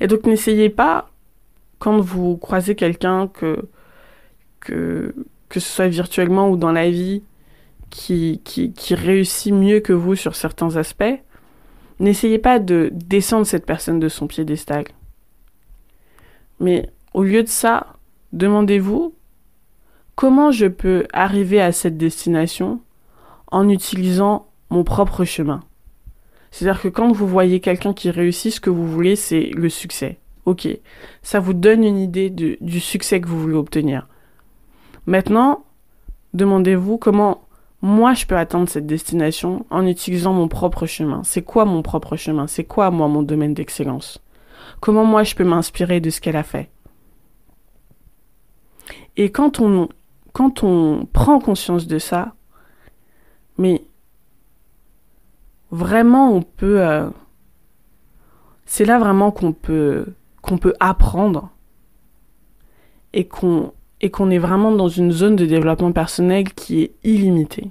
Et 0.00 0.06
donc 0.06 0.24
n'essayez 0.24 0.70
pas, 0.70 1.10
quand 1.78 2.00
vous 2.00 2.36
croisez 2.36 2.74
quelqu'un 2.76 3.28
que, 3.28 3.68
que, 4.60 5.14
que 5.48 5.60
ce 5.60 5.68
soit 5.68 5.88
virtuellement 5.88 6.48
ou 6.48 6.56
dans 6.56 6.72
la 6.72 6.90
vie, 6.90 7.22
qui, 7.92 8.40
qui, 8.42 8.94
réussit 8.94 9.52
mieux 9.52 9.80
que 9.80 9.92
vous 9.92 10.14
sur 10.14 10.34
certains 10.34 10.76
aspects, 10.76 11.20
n'essayez 12.00 12.38
pas 12.38 12.58
de 12.58 12.88
descendre 12.92 13.46
cette 13.46 13.66
personne 13.66 14.00
de 14.00 14.08
son 14.08 14.26
piédestal. 14.26 14.84
Mais 16.58 16.88
au 17.12 17.22
lieu 17.22 17.42
de 17.42 17.48
ça, 17.48 17.96
demandez-vous 18.32 19.14
comment 20.16 20.50
je 20.50 20.66
peux 20.66 21.06
arriver 21.12 21.60
à 21.60 21.70
cette 21.70 21.98
destination 21.98 22.80
en 23.50 23.68
utilisant 23.68 24.48
mon 24.70 24.84
propre 24.84 25.24
chemin. 25.24 25.62
C'est-à-dire 26.50 26.80
que 26.80 26.88
quand 26.88 27.12
vous 27.12 27.26
voyez 27.26 27.60
quelqu'un 27.60 27.92
qui 27.92 28.10
réussit, 28.10 28.54
ce 28.54 28.60
que 28.60 28.70
vous 28.70 28.88
voulez, 28.88 29.16
c'est 29.16 29.50
le 29.54 29.68
succès. 29.68 30.18
Ok, 30.46 30.66
ça 31.22 31.40
vous 31.40 31.52
donne 31.52 31.84
une 31.84 31.98
idée 31.98 32.30
du 32.30 32.80
succès 32.80 33.20
que 33.20 33.28
vous 33.28 33.40
voulez 33.40 33.54
obtenir. 33.54 34.08
Maintenant, 35.06 35.64
demandez-vous 36.32 36.96
comment 36.96 37.42
moi 37.82 38.14
je 38.14 38.26
peux 38.26 38.36
atteindre 38.36 38.68
cette 38.68 38.86
destination 38.86 39.66
en 39.68 39.86
utilisant 39.86 40.32
mon 40.32 40.48
propre 40.48 40.86
chemin. 40.86 41.22
C'est 41.24 41.42
quoi 41.42 41.64
mon 41.64 41.82
propre 41.82 42.16
chemin? 42.16 42.46
C'est 42.46 42.64
quoi 42.64 42.90
moi 42.92 43.08
mon 43.08 43.22
domaine 43.22 43.54
d'excellence? 43.54 44.22
Comment 44.80 45.04
moi 45.04 45.24
je 45.24 45.34
peux 45.34 45.44
m'inspirer 45.44 46.00
de 46.00 46.08
ce 46.08 46.20
qu'elle 46.20 46.36
a 46.36 46.44
fait? 46.44 46.70
Et 49.16 49.30
quand 49.30 49.60
on 49.60 49.88
quand 50.32 50.62
on 50.62 51.06
prend 51.12 51.40
conscience 51.40 51.86
de 51.86 51.98
ça, 51.98 52.34
mais 53.58 53.84
vraiment 55.72 56.32
on 56.32 56.42
peut 56.42 56.80
euh, 56.80 57.10
c'est 58.64 58.84
là 58.84 58.98
vraiment 58.98 59.32
qu'on 59.32 59.52
peut 59.52 60.06
qu'on 60.40 60.56
peut 60.56 60.74
apprendre 60.78 61.50
et 63.12 63.26
qu'on 63.26 63.72
et 64.02 64.10
qu'on 64.10 64.30
est 64.30 64.38
vraiment 64.38 64.72
dans 64.72 64.88
une 64.88 65.12
zone 65.12 65.36
de 65.36 65.46
développement 65.46 65.92
personnel 65.92 66.52
qui 66.52 66.82
est 66.82 66.92
illimitée. 67.04 67.70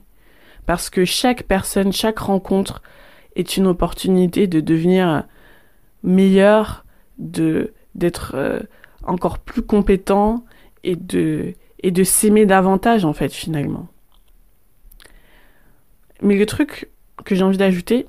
Parce 0.66 0.90
que 0.90 1.06
chaque 1.06 1.44
personne, 1.44 1.92
chaque 1.92 2.20
rencontre 2.20 2.82
est 3.36 3.58
une 3.58 3.68
opportunité 3.68 4.48
de 4.48 4.62
devenir 4.62 5.26
meilleur, 6.04 6.86
d'être 7.18 8.32
euh, 8.36 8.60
encore 9.04 9.40
plus 9.40 9.62
compétent 9.62 10.44
et 10.84 10.96
de 10.96 11.54
et 11.84 11.92
de 11.92 12.04
s'aimer 12.04 12.46
davantage 12.46 13.06
en 13.06 13.14
fait 13.14 13.34
finalement. 13.34 13.88
Mais 16.22 16.38
le 16.38 16.46
truc 16.46 16.90
que 17.26 17.36
j'ai 17.36 17.44
envie 17.44 17.58
d'ajouter, 17.58 18.08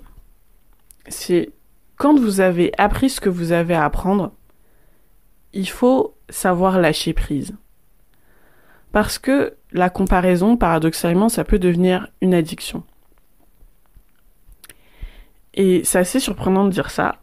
c'est 1.08 1.50
quand 1.96 2.18
vous 2.18 2.40
avez 2.40 2.72
appris 2.78 3.10
ce 3.10 3.20
que 3.20 3.30
vous 3.30 3.52
avez 3.52 3.74
à 3.74 3.84
apprendre, 3.84 4.32
il 5.52 5.68
faut 5.68 6.14
savoir 6.28 6.78
lâcher 6.78 7.12
prise. 7.12 7.54
Parce 8.92 9.18
que 9.18 9.54
la 9.72 9.88
comparaison, 9.90 10.56
paradoxalement, 10.56 11.28
ça 11.28 11.44
peut 11.44 11.58
devenir 11.58 12.08
une 12.20 12.34
addiction. 12.34 12.84
Et 15.54 15.82
c'est 15.84 15.98
assez 15.98 16.20
surprenant 16.20 16.64
de 16.64 16.70
dire 16.70 16.90
ça, 16.90 17.16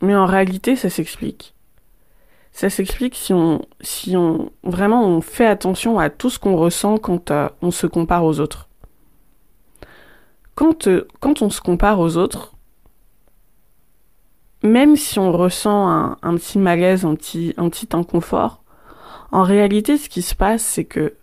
mais 0.00 0.14
en 0.14 0.26
réalité, 0.26 0.76
ça 0.76 0.90
s'explique. 0.90 1.54
Ça 2.52 2.68
s'explique 2.68 3.14
si 3.14 3.32
on, 3.32 3.64
si 3.80 4.16
on, 4.16 4.52
vraiment, 4.62 5.06
on 5.06 5.22
fait 5.22 5.46
attention 5.46 5.98
à 5.98 6.10
tout 6.10 6.28
ce 6.28 6.38
qu'on 6.38 6.56
ressent 6.56 6.98
quand 6.98 7.30
euh, 7.30 7.48
on 7.62 7.70
se 7.70 7.86
compare 7.86 8.24
aux 8.24 8.40
autres. 8.40 8.68
Quand, 10.54 10.86
euh, 10.86 11.08
quand 11.20 11.40
on 11.40 11.48
se 11.48 11.62
compare 11.62 11.98
aux 11.98 12.18
autres, 12.18 12.52
même 14.62 14.96
si 14.96 15.18
on 15.18 15.32
ressent 15.32 15.88
un, 15.88 16.18
un 16.22 16.34
petit 16.34 16.58
malaise, 16.58 17.06
un 17.06 17.14
petit, 17.14 17.54
un 17.56 17.70
petit 17.70 17.88
inconfort, 17.92 18.61
en 19.32 19.42
réalité, 19.42 19.96
ce 19.96 20.08
qui 20.08 20.22
se 20.22 20.34
passe, 20.34 20.62
c'est 20.62 20.84
que 20.84 21.14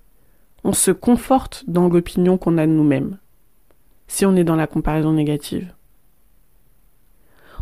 on 0.63 0.73
se 0.73 0.91
conforte 0.91 1.63
dans 1.67 1.87
l'opinion 1.87 2.37
qu'on 2.37 2.57
a 2.57 2.67
de 2.67 2.71
nous-mêmes, 2.71 3.17
si 4.07 4.25
on 4.25 4.35
est 4.35 4.43
dans 4.43 4.55
la 4.55 4.67
comparaison 4.67 5.13
négative. 5.13 5.73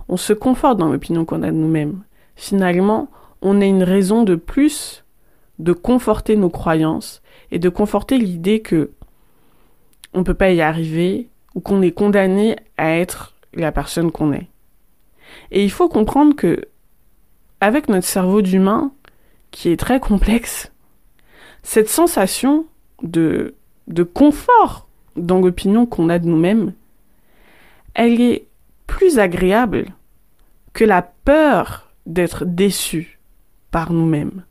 On 0.10 0.18
se 0.18 0.34
conforte 0.34 0.78
dans 0.78 0.90
l'opinion 0.90 1.26
qu'on 1.26 1.44
a 1.44 1.52
de 1.52 1.58
nous-mêmes. 1.58 2.04
Finalement, 2.36 3.10
on 3.42 3.62
a 3.62 3.66
une 3.66 3.84
raison 3.84 4.24
de 4.24 4.36
plus 4.36 5.04
de 5.60 5.74
conforter 5.74 6.38
nos 6.38 6.50
croyances 6.50 7.22
et 7.52 7.60
de 7.60 7.70
conforter 7.70 8.18
l'idée 8.18 8.62
que 8.62 8.92
on 10.14 10.20
ne 10.20 10.24
peut 10.24 10.34
pas 10.34 10.52
y 10.52 10.62
arriver 10.62 11.30
ou 11.56 11.60
qu'on 11.60 11.82
est 11.82 11.92
condamné 11.92 12.56
à 12.78 12.96
être 12.96 13.36
la 13.54 13.72
personne 13.72 14.12
qu'on 14.12 14.32
est. 14.32 14.48
Et 15.52 15.64
il 15.64 15.72
faut 15.72 15.90
comprendre 15.90 16.36
que 16.36 16.62
avec 17.60 17.90
notre 17.90 18.08
cerveau 18.08 18.42
d'humain, 18.42 18.92
qui 19.58 19.70
est 19.70 19.78
très 19.78 20.00
complexe, 20.00 20.72
cette 21.64 21.90
sensation 21.90 22.68
de, 23.02 23.56
de 23.88 24.04
confort 24.04 24.88
dans 25.16 25.40
l'opinion 25.40 25.88
qu'on 25.88 26.10
a 26.10 26.20
de 26.20 26.28
nous-mêmes, 26.28 26.74
elle 27.96 28.22
est 28.22 28.46
plus 28.86 29.18
agréable 29.18 29.88
que 30.74 30.84
la 30.84 31.02
peur 31.02 31.90
d'être 32.06 32.46
déçu 32.46 33.20
par 33.72 33.94
nous-mêmes. 33.94 34.46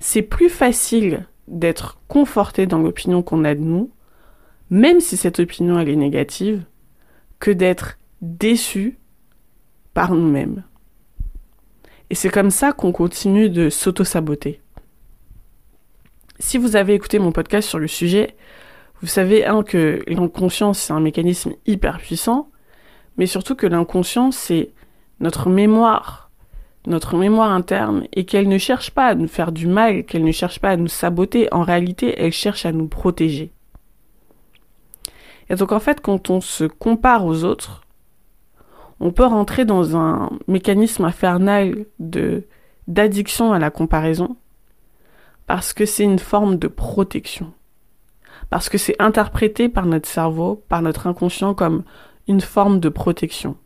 C'est 0.00 0.22
plus 0.22 0.48
facile 0.48 1.28
d'être 1.46 2.00
conforté 2.08 2.66
dans 2.66 2.80
l'opinion 2.80 3.22
qu'on 3.22 3.44
a 3.44 3.54
de 3.54 3.60
nous, 3.60 3.92
même 4.68 4.98
si 4.98 5.16
cette 5.16 5.38
opinion 5.38 5.78
est 5.78 5.94
négative, 5.94 6.64
que 7.38 7.52
d'être 7.52 7.98
déçu 8.20 8.98
par 9.94 10.12
nous-mêmes. 10.12 10.64
Et 12.10 12.14
c'est 12.14 12.28
comme 12.28 12.50
ça 12.50 12.72
qu'on 12.72 12.92
continue 12.92 13.50
de 13.50 13.68
s'auto-saboter. 13.68 14.60
Si 16.38 16.58
vous 16.58 16.76
avez 16.76 16.94
écouté 16.94 17.18
mon 17.18 17.32
podcast 17.32 17.68
sur 17.68 17.78
le 17.78 17.88
sujet, 17.88 18.36
vous 19.00 19.08
savez 19.08 19.44
un, 19.44 19.62
que 19.62 20.02
l'inconscient 20.06 20.72
c'est 20.72 20.92
un 20.92 21.00
mécanisme 21.00 21.54
hyper 21.66 21.98
puissant, 21.98 22.50
mais 23.16 23.26
surtout 23.26 23.54
que 23.54 23.66
l'inconscient 23.66 24.30
c'est 24.30 24.70
notre 25.18 25.48
mémoire, 25.48 26.30
notre 26.86 27.16
mémoire 27.16 27.50
interne, 27.50 28.06
et 28.12 28.24
qu'elle 28.24 28.48
ne 28.48 28.58
cherche 28.58 28.90
pas 28.90 29.06
à 29.06 29.14
nous 29.14 29.28
faire 29.28 29.50
du 29.50 29.66
mal, 29.66 30.04
qu'elle 30.04 30.24
ne 30.24 30.32
cherche 30.32 30.60
pas 30.60 30.70
à 30.70 30.76
nous 30.76 30.88
saboter, 30.88 31.52
en 31.52 31.62
réalité 31.62 32.14
elle 32.18 32.32
cherche 32.32 32.66
à 32.66 32.72
nous 32.72 32.86
protéger. 32.86 33.50
Et 35.48 35.56
donc 35.56 35.72
en 35.72 35.80
fait 35.80 36.00
quand 36.00 36.30
on 36.30 36.40
se 36.40 36.64
compare 36.64 37.24
aux 37.24 37.44
autres, 37.44 37.85
on 39.00 39.12
peut 39.12 39.24
rentrer 39.24 39.64
dans 39.64 39.96
un 39.96 40.30
mécanisme 40.48 41.04
infernal 41.04 41.86
de 41.98 42.44
d'addiction 42.88 43.52
à 43.52 43.58
la 43.58 43.70
comparaison 43.70 44.36
parce 45.46 45.72
que 45.72 45.86
c'est 45.86 46.04
une 46.04 46.18
forme 46.18 46.56
de 46.56 46.68
protection. 46.68 47.52
Parce 48.50 48.68
que 48.68 48.78
c'est 48.78 49.00
interprété 49.00 49.68
par 49.68 49.86
notre 49.86 50.08
cerveau, 50.08 50.62
par 50.68 50.82
notre 50.82 51.06
inconscient 51.06 51.54
comme 51.54 51.82
une 52.28 52.40
forme 52.40 52.80
de 52.80 52.88
protection. 52.88 53.56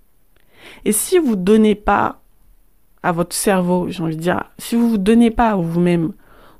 Et 0.85 0.93
si 0.93 1.19
vous 1.19 1.37
donnez 1.37 1.75
pas 1.75 2.21
à 3.03 3.12
votre 3.12 3.35
cerveau, 3.35 3.88
j'ai 3.88 4.03
envie 4.03 4.16
de 4.16 4.23
dire, 4.23 4.45
si 4.59 4.77
vous 4.77 4.90
vous 4.90 4.99
donnez 4.99 5.31
pas 5.31 5.51
à 5.51 5.57
vous-même 5.57 6.12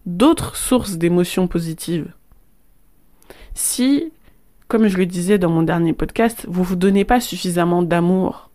d'autres 0.07 0.57
sources 0.57 0.97
d'émotions 0.97 1.47
positives, 1.47 2.13
si, 3.55 4.13
comme 4.69 4.87
je 4.87 4.97
le 4.97 5.07
disais 5.07 5.39
dans 5.39 5.51
mon 5.51 5.63
dernier 5.63 5.93
podcast, 5.93 6.47
vous 6.49 6.63
vous 6.63 6.77
donnez 6.77 7.05
pas 7.05 7.21
suffisamment 7.21 7.83
d'amour, 7.83 8.50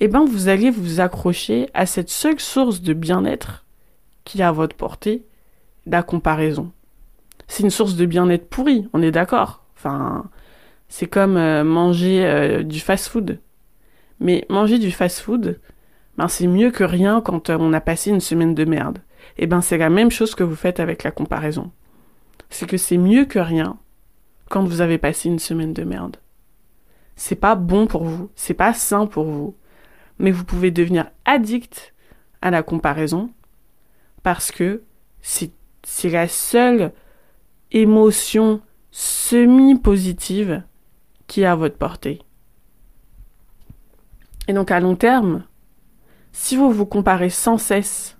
eh 0.00 0.08
ben 0.08 0.24
vous 0.24 0.48
allez 0.48 0.70
vous 0.70 1.00
accrocher 1.00 1.68
à 1.74 1.86
cette 1.86 2.08
seule 2.08 2.40
source 2.40 2.80
de 2.80 2.94
bien-être 2.94 3.64
qui 4.24 4.40
est 4.40 4.44
à 4.44 4.52
votre 4.52 4.76
portée, 4.76 5.24
la 5.86 6.02
comparaison. 6.02 6.72
C'est 7.48 7.62
une 7.62 7.70
source 7.70 7.96
de 7.96 8.06
bien-être 8.06 8.48
pourrie, 8.48 8.88
on 8.92 9.02
est 9.02 9.10
d'accord. 9.10 9.64
Enfin, 9.76 10.24
c'est 10.88 11.06
comme 11.06 11.36
euh, 11.36 11.64
manger 11.64 12.24
euh, 12.24 12.62
du 12.62 12.80
fast-food. 12.80 13.40
Mais 14.20 14.46
manger 14.48 14.78
du 14.78 14.90
fast-food, 14.90 15.58
ben 16.16 16.28
c'est 16.28 16.46
mieux 16.46 16.70
que 16.70 16.84
rien 16.84 17.20
quand 17.20 17.50
euh, 17.50 17.56
on 17.58 17.72
a 17.72 17.80
passé 17.80 18.10
une 18.10 18.20
semaine 18.20 18.54
de 18.54 18.64
merde. 18.64 18.98
Eh 19.36 19.46
ben 19.46 19.60
c'est 19.60 19.78
la 19.78 19.90
même 19.90 20.10
chose 20.10 20.34
que 20.34 20.44
vous 20.44 20.56
faites 20.56 20.80
avec 20.80 21.02
la 21.02 21.10
comparaison. 21.10 21.70
C'est 22.48 22.66
que 22.68 22.76
c'est 22.76 22.98
mieux 22.98 23.24
que 23.24 23.38
rien 23.38 23.78
quand 24.48 24.64
vous 24.64 24.80
avez 24.80 24.98
passé 24.98 25.28
une 25.28 25.38
semaine 25.38 25.72
de 25.72 25.84
merde. 25.84 26.16
C'est 27.16 27.36
pas 27.36 27.54
bon 27.54 27.86
pour 27.86 28.04
vous, 28.04 28.30
c'est 28.34 28.54
pas 28.54 28.72
sain 28.72 29.06
pour 29.06 29.24
vous 29.24 29.54
mais 30.20 30.30
vous 30.30 30.44
pouvez 30.44 30.70
devenir 30.70 31.10
addict 31.24 31.94
à 32.42 32.50
la 32.50 32.62
comparaison 32.62 33.30
parce 34.22 34.52
que 34.52 34.82
c'est 35.22 35.50
la 36.04 36.28
seule 36.28 36.92
émotion 37.72 38.60
semi-positive 38.90 40.62
qui 41.26 41.40
est 41.40 41.46
à 41.46 41.54
votre 41.56 41.76
portée. 41.76 42.20
Et 44.46 44.52
donc 44.52 44.70
à 44.70 44.80
long 44.80 44.94
terme, 44.94 45.44
si 46.32 46.54
vous 46.54 46.70
vous 46.70 46.86
comparez 46.86 47.30
sans 47.30 47.56
cesse, 47.56 48.18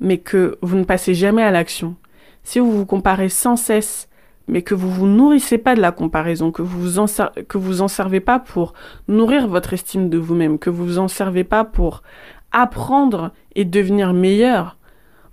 mais 0.00 0.18
que 0.18 0.58
vous 0.62 0.76
ne 0.76 0.84
passez 0.84 1.14
jamais 1.14 1.42
à 1.42 1.50
l'action, 1.50 1.96
si 2.42 2.58
vous 2.58 2.72
vous 2.72 2.86
comparez 2.86 3.28
sans 3.28 3.56
cesse, 3.56 4.07
mais 4.48 4.62
que 4.62 4.74
vous 4.74 4.90
vous 4.90 5.06
nourrissez 5.06 5.58
pas 5.58 5.74
de 5.74 5.80
la 5.80 5.92
comparaison, 5.92 6.50
que 6.50 6.62
vous 6.62 6.80
vous 6.80 6.98
en, 6.98 7.88
servez 7.88 8.20
pas 8.20 8.38
pour 8.38 8.72
nourrir 9.06 9.46
votre 9.46 9.74
estime 9.74 10.08
de 10.08 10.18
vous-même, 10.18 10.58
que 10.58 10.70
vous 10.70 10.84
vous 10.84 10.98
en 10.98 11.08
servez 11.08 11.44
pas 11.44 11.64
pour 11.64 12.02
apprendre 12.50 13.32
et 13.54 13.64
devenir 13.64 14.14
meilleur, 14.14 14.78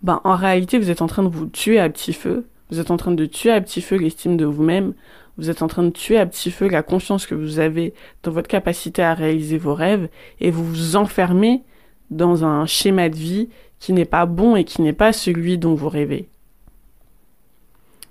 ben 0.04 0.22
en 0.24 0.36
réalité 0.36 0.78
vous 0.78 0.92
êtes 0.92 1.02
en 1.02 1.08
train 1.08 1.24
de 1.24 1.30
vous 1.30 1.48
tuer 1.48 1.80
à 1.80 1.90
petit 1.90 2.14
feu, 2.14 2.46
vous 2.70 2.80
êtes 2.80 2.92
en 2.92 2.98
train 2.98 3.12
de 3.12 3.26
tuer 3.26 3.52
à 3.52 3.62
petit 3.62 3.82
feu 3.82 3.96
l'estime 3.96 4.38
de 4.38 4.46
vous-même, 4.46 4.94
vous 5.38 5.50
êtes 5.50 5.62
en 5.62 5.68
train 5.68 5.84
de 5.84 5.90
tuer 5.90 6.18
à 6.18 6.26
petit 6.26 6.52
feu 6.52 6.68
la 6.68 6.84
confiance 6.84 7.26
que 7.26 7.36
vous 7.36 7.60
avez 7.60 7.94
dans 8.24 8.32
votre 8.32 8.48
capacité 8.48 9.02
à 9.02 9.14
réaliser 9.14 9.58
vos 9.58 9.74
rêves 9.74 10.10
et 10.40 10.52
vous 10.52 10.66
vous 10.66 10.96
enfermez 10.96 11.64
dans 12.10 12.46
un 12.46 12.66
schéma 12.66 13.10
de 13.10 13.16
vie 13.16 13.50
qui 13.80 13.94
n'est 13.94 14.06
pas 14.06 14.26
bon 14.26 14.56
et 14.56 14.64
qui 14.64 14.82
n'est 14.82 14.94
pas 14.94 15.14
celui 15.14 15.58
dont 15.58 15.76
vous 15.76 15.90
rêvez. 15.90 16.30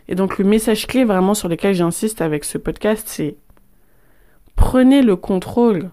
Et 0.09 0.15
donc 0.15 0.39
le 0.39 0.45
message 0.45 0.87
clé 0.87 1.05
vraiment 1.05 1.35
sur 1.35 1.49
lequel 1.49 1.75
j'insiste 1.75 2.21
avec 2.21 2.45
ce 2.45 2.59
podcast, 2.59 3.05
c'est 3.07 3.37
prenez 4.57 5.03
le 5.03 5.17
contrôle 5.17 5.91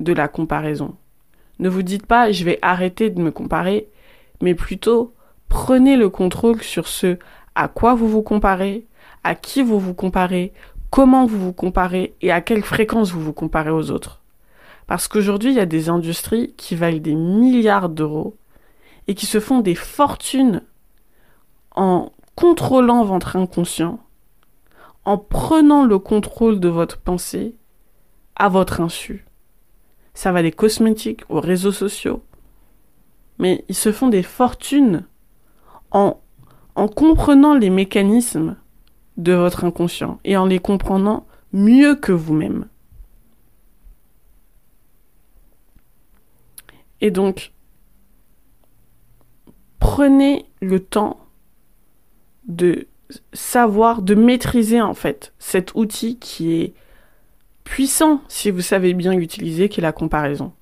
de 0.00 0.12
la 0.12 0.28
comparaison. 0.28 0.96
Ne 1.58 1.68
vous 1.68 1.82
dites 1.82 2.06
pas 2.06 2.32
je 2.32 2.44
vais 2.44 2.58
arrêter 2.62 3.10
de 3.10 3.20
me 3.20 3.30
comparer, 3.30 3.88
mais 4.40 4.54
plutôt 4.54 5.14
prenez 5.48 5.96
le 5.96 6.08
contrôle 6.08 6.62
sur 6.62 6.88
ce 6.88 7.18
à 7.54 7.68
quoi 7.68 7.94
vous 7.94 8.08
vous 8.08 8.22
comparez, 8.22 8.86
à 9.24 9.34
qui 9.34 9.62
vous 9.62 9.78
vous 9.78 9.94
comparez, 9.94 10.52
comment 10.90 11.26
vous 11.26 11.38
vous 11.38 11.52
comparez 11.52 12.14
et 12.20 12.32
à 12.32 12.40
quelle 12.40 12.62
fréquence 12.62 13.12
vous 13.12 13.20
vous 13.20 13.32
comparez 13.32 13.70
aux 13.70 13.90
autres. 13.90 14.20
Parce 14.86 15.08
qu'aujourd'hui, 15.08 15.50
il 15.50 15.56
y 15.56 15.60
a 15.60 15.66
des 15.66 15.88
industries 15.88 16.54
qui 16.56 16.74
valent 16.74 16.98
des 16.98 17.14
milliards 17.14 17.88
d'euros 17.88 18.36
et 19.06 19.14
qui 19.14 19.26
se 19.26 19.40
font 19.40 19.60
des 19.60 19.74
fortunes 19.74 20.62
en 21.74 22.12
contrôlant 22.34 23.04
votre 23.04 23.36
inconscient, 23.36 24.00
en 25.04 25.18
prenant 25.18 25.84
le 25.84 25.98
contrôle 25.98 26.60
de 26.60 26.68
votre 26.68 26.98
pensée 26.98 27.56
à 28.36 28.48
votre 28.48 28.80
insu. 28.80 29.26
Ça 30.14 30.32
va 30.32 30.42
des 30.42 30.52
cosmétiques 30.52 31.22
aux 31.28 31.40
réseaux 31.40 31.72
sociaux. 31.72 32.22
Mais 33.38 33.64
ils 33.68 33.74
se 33.74 33.92
font 33.92 34.08
des 34.08 34.22
fortunes 34.22 35.06
en, 35.90 36.20
en 36.74 36.88
comprenant 36.88 37.54
les 37.54 37.70
mécanismes 37.70 38.56
de 39.16 39.32
votre 39.32 39.64
inconscient 39.64 40.20
et 40.24 40.36
en 40.36 40.46
les 40.46 40.58
comprenant 40.58 41.26
mieux 41.52 41.94
que 41.94 42.12
vous-même. 42.12 42.68
Et 47.00 47.10
donc, 47.10 47.52
prenez 49.80 50.46
le 50.60 50.78
temps 50.78 51.21
de 52.46 52.86
savoir, 53.32 54.02
de 54.02 54.14
maîtriser 54.14 54.80
en 54.80 54.94
fait 54.94 55.32
cet 55.38 55.74
outil 55.74 56.18
qui 56.18 56.54
est 56.54 56.74
puissant 57.64 58.22
si 58.28 58.50
vous 58.50 58.60
savez 58.60 58.94
bien 58.94 59.14
l'utiliser, 59.14 59.68
qui 59.68 59.80
est 59.80 59.82
la 59.82 59.92
comparaison. 59.92 60.52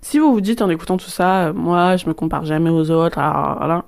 Si 0.00 0.18
vous 0.18 0.32
vous 0.32 0.40
dites 0.40 0.62
en 0.62 0.70
écoutant 0.70 0.96
tout 0.96 1.10
ça, 1.10 1.48
euh, 1.48 1.52
moi 1.52 1.96
je 1.96 2.06
me 2.06 2.14
compare 2.14 2.44
jamais 2.44 2.70
aux 2.70 2.90
autres, 2.90 3.18
ah, 3.18 3.84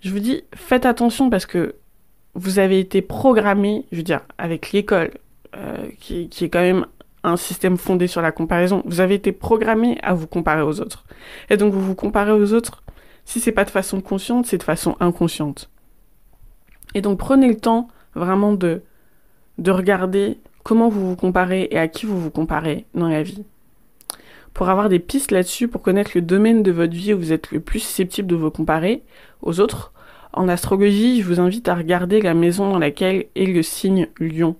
je 0.00 0.10
vous 0.10 0.18
dis 0.18 0.42
faites 0.54 0.86
attention 0.86 1.30
parce 1.30 1.46
que 1.46 1.76
vous 2.34 2.58
avez 2.58 2.78
été 2.78 3.02
programmé, 3.02 3.86
je 3.92 3.98
veux 3.98 4.02
dire, 4.02 4.22
avec 4.38 4.72
l'école, 4.72 5.10
euh, 5.54 5.88
qui, 6.00 6.28
qui 6.28 6.44
est 6.44 6.48
quand 6.48 6.60
même 6.60 6.86
un 7.24 7.36
système 7.36 7.76
fondé 7.76 8.06
sur 8.06 8.22
la 8.22 8.32
comparaison, 8.32 8.82
vous 8.86 9.00
avez 9.00 9.14
été 9.14 9.32
programmé 9.32 9.98
à 10.02 10.14
vous 10.14 10.26
comparer 10.26 10.62
aux 10.62 10.80
autres. 10.80 11.04
Et 11.50 11.56
donc 11.56 11.72
vous 11.72 11.80
vous 11.80 11.94
comparez 11.94 12.32
aux 12.32 12.52
autres, 12.52 12.82
si 13.24 13.38
c'est 13.38 13.52
pas 13.52 13.64
de 13.64 13.70
façon 13.70 14.00
consciente, 14.00 14.46
c'est 14.46 14.58
de 14.58 14.62
façon 14.62 14.96
inconsciente. 14.98 15.70
Et 16.94 17.00
donc 17.00 17.18
prenez 17.18 17.48
le 17.48 17.56
temps 17.56 17.88
vraiment 18.14 18.52
de, 18.52 18.82
de 19.58 19.70
regarder 19.70 20.38
comment 20.62 20.88
vous 20.88 21.10
vous 21.10 21.16
comparez 21.16 21.68
et 21.70 21.78
à 21.78 21.88
qui 21.88 22.06
vous 22.06 22.20
vous 22.20 22.30
comparez 22.30 22.86
dans 22.94 23.08
la 23.08 23.22
vie. 23.22 23.44
Pour 24.54 24.68
avoir 24.68 24.88
des 24.88 24.98
pistes 24.98 25.30
là-dessus, 25.30 25.68
pour 25.68 25.82
connaître 25.82 26.12
le 26.14 26.20
domaine 26.20 26.62
de 26.62 26.72
votre 26.72 26.92
vie 26.92 27.14
où 27.14 27.18
vous 27.18 27.32
êtes 27.32 27.52
le 27.52 27.60
plus 27.60 27.80
susceptible 27.80 28.28
de 28.28 28.36
vous 28.36 28.50
comparer 28.50 29.02
aux 29.40 29.60
autres, 29.60 29.92
en 30.34 30.48
astrologie, 30.48 31.20
je 31.20 31.26
vous 31.26 31.40
invite 31.40 31.68
à 31.68 31.74
regarder 31.74 32.20
la 32.20 32.34
maison 32.34 32.70
dans 32.70 32.78
laquelle 32.78 33.26
est 33.34 33.46
le 33.46 33.62
signe 33.62 34.08
lion. 34.18 34.56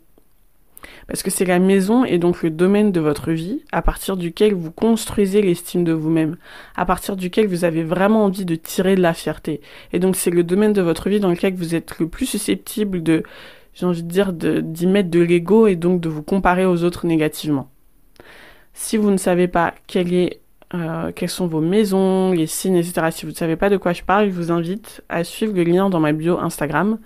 Parce 1.07 1.23
que 1.23 1.31
c'est 1.31 1.45
la 1.45 1.59
maison 1.59 2.05
et 2.05 2.19
donc 2.19 2.43
le 2.43 2.51
domaine 2.51 2.93
de 2.93 3.01
votre 3.01 3.33
vie 3.33 3.63
à 3.73 3.83
partir 3.83 4.17
duquel 4.17 4.55
vous 4.55 4.71
construisez 4.71 5.43
l'estime 5.43 5.85
de 5.85 5.93
vous-même, 5.93 6.37
à 6.77 6.85
partir 6.85 7.17
duquel 7.17 7.47
vous 7.47 7.65
avez 7.65 7.83
vraiment 7.83 8.25
envie 8.25 8.45
de 8.45 8.55
tirer 8.55 8.95
de 8.95 9.01
la 9.01 9.15
fierté. 9.15 9.61
Et 9.93 9.99
donc 9.99 10.17
c'est 10.17 10.31
le 10.31 10.45
domaine 10.45 10.73
de 10.73 10.83
votre 10.83 11.09
vie 11.09 11.21
dans 11.21 11.31
lequel 11.31 11.55
vous 11.55 11.75
êtes 11.75 11.99
le 11.99 12.09
plus 12.09 12.27
susceptible 12.27 13.03
de, 13.03 13.23
j'ai 13.75 13.87
envie 13.87 14.03
de 14.03 14.09
dire, 14.09 14.33
d'y 14.33 14.87
mettre 14.87 15.11
de 15.11 15.21
l'ego 15.21 15.67
et 15.67 15.77
donc 15.77 16.01
de 16.01 16.09
vous 16.09 16.23
comparer 16.23 16.67
aux 16.67 16.85
autres 16.85 17.07
négativement. 17.07 17.69
Si 18.75 18.97
vous 18.97 19.11
ne 19.11 19.19
savez 19.19 19.49
pas 19.49 19.75
euh, 20.75 21.13
quelles 21.15 21.29
sont 21.29 21.47
vos 21.47 21.61
maisons, 21.61 22.33
les 22.33 22.47
signes, 22.47 22.77
etc. 22.77 23.09
Si 23.11 23.27
vous 23.27 23.33
ne 23.33 23.37
savez 23.37 23.57
pas 23.57 23.69
de 23.69 23.77
quoi 23.77 23.93
je 23.93 24.03
parle, 24.03 24.27
je 24.27 24.35
vous 24.35 24.51
invite 24.51 25.03
à 25.09 25.25
suivre 25.25 25.55
le 25.55 25.65
lien 25.65 25.91
dans 25.91 26.01
ma 26.01 26.13
bio 26.13 26.39
Instagram 26.39 26.99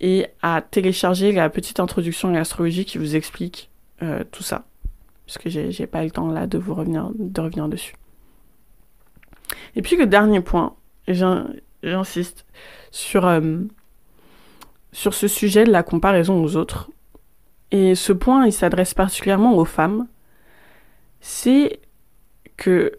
et 0.00 0.26
à 0.42 0.62
télécharger 0.62 1.32
la 1.32 1.50
petite 1.50 1.80
introduction 1.80 2.28
à 2.28 2.32
l'astrologie 2.32 2.84
qui 2.84 2.98
vous 2.98 3.16
explique 3.16 3.70
euh, 4.02 4.24
tout 4.30 4.42
ça. 4.42 4.64
Parce 5.26 5.38
que 5.38 5.50
j'ai 5.50 5.86
pas 5.86 6.02
le 6.02 6.10
temps 6.10 6.30
là 6.30 6.46
de 6.46 6.56
vous 6.56 6.74
revenir, 6.74 7.10
de 7.14 7.40
revenir 7.40 7.68
dessus. 7.68 7.94
Et 9.76 9.82
puis 9.82 9.96
le 9.96 10.06
dernier 10.06 10.40
point, 10.40 10.74
j'insiste 11.06 12.46
sur, 12.90 13.26
euh, 13.26 13.58
sur 14.92 15.14
ce 15.14 15.28
sujet 15.28 15.64
de 15.64 15.70
la 15.70 15.82
comparaison 15.82 16.42
aux 16.42 16.56
autres. 16.56 16.90
Et 17.70 17.94
ce 17.94 18.12
point, 18.12 18.46
il 18.46 18.52
s'adresse 18.52 18.94
particulièrement 18.94 19.56
aux 19.56 19.66
femmes. 19.66 20.06
C'est 21.20 21.80
que 22.56 22.98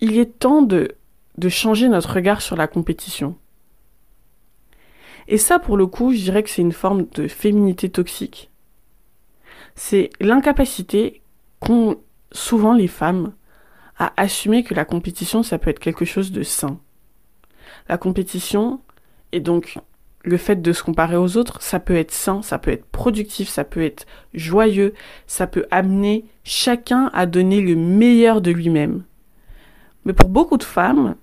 il 0.00 0.16
est 0.18 0.38
temps 0.38 0.62
de, 0.62 0.94
de 1.38 1.48
changer 1.48 1.88
notre 1.88 2.14
regard 2.14 2.40
sur 2.40 2.54
la 2.54 2.68
compétition. 2.68 3.36
Et 5.28 5.36
ça, 5.36 5.58
pour 5.58 5.76
le 5.76 5.86
coup, 5.86 6.12
je 6.12 6.22
dirais 6.22 6.42
que 6.42 6.48
c'est 6.48 6.62
une 6.62 6.72
forme 6.72 7.06
de 7.14 7.28
féminité 7.28 7.90
toxique. 7.90 8.50
C'est 9.74 10.08
l'incapacité 10.20 11.20
qu'ont 11.60 11.98
souvent 12.32 12.72
les 12.72 12.88
femmes 12.88 13.34
à 13.98 14.12
assumer 14.16 14.64
que 14.64 14.74
la 14.74 14.86
compétition, 14.86 15.42
ça 15.42 15.58
peut 15.58 15.70
être 15.70 15.80
quelque 15.80 16.06
chose 16.06 16.32
de 16.32 16.42
sain. 16.42 16.80
La 17.90 17.98
compétition, 17.98 18.80
et 19.32 19.40
donc 19.40 19.78
le 20.24 20.36
fait 20.38 20.62
de 20.62 20.72
se 20.72 20.82
comparer 20.82 21.16
aux 21.16 21.36
autres, 21.36 21.60
ça 21.62 21.78
peut 21.78 21.96
être 21.96 22.10
sain, 22.10 22.40
ça 22.42 22.58
peut 22.58 22.70
être 22.70 22.86
productif, 22.86 23.48
ça 23.48 23.64
peut 23.64 23.82
être 23.82 24.06
joyeux, 24.32 24.94
ça 25.26 25.46
peut 25.46 25.66
amener 25.70 26.24
chacun 26.42 27.10
à 27.12 27.26
donner 27.26 27.60
le 27.60 27.76
meilleur 27.76 28.40
de 28.40 28.50
lui-même. 28.50 29.04
Mais 30.04 30.14
pour 30.14 30.30
beaucoup 30.30 30.56
de 30.56 30.64
femmes, 30.64 31.16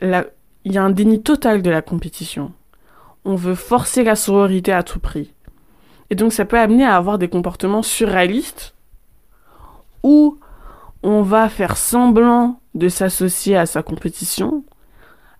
la, 0.00 0.26
il 0.64 0.72
y 0.72 0.78
a 0.78 0.82
un 0.82 0.90
déni 0.90 1.22
total 1.22 1.62
de 1.62 1.70
la 1.70 1.82
compétition. 1.82 2.52
On 3.24 3.34
veut 3.34 3.54
forcer 3.54 4.04
la 4.04 4.16
sororité 4.16 4.72
à 4.72 4.82
tout 4.82 5.00
prix. 5.00 5.32
Et 6.10 6.14
donc 6.14 6.32
ça 6.32 6.44
peut 6.44 6.58
amener 6.58 6.84
à 6.84 6.96
avoir 6.96 7.18
des 7.18 7.28
comportements 7.28 7.82
surréalistes 7.82 8.74
où 10.02 10.38
on 11.02 11.22
va 11.22 11.48
faire 11.48 11.76
semblant 11.76 12.60
de 12.74 12.88
s'associer 12.88 13.56
à 13.56 13.66
sa 13.66 13.82
compétition, 13.82 14.64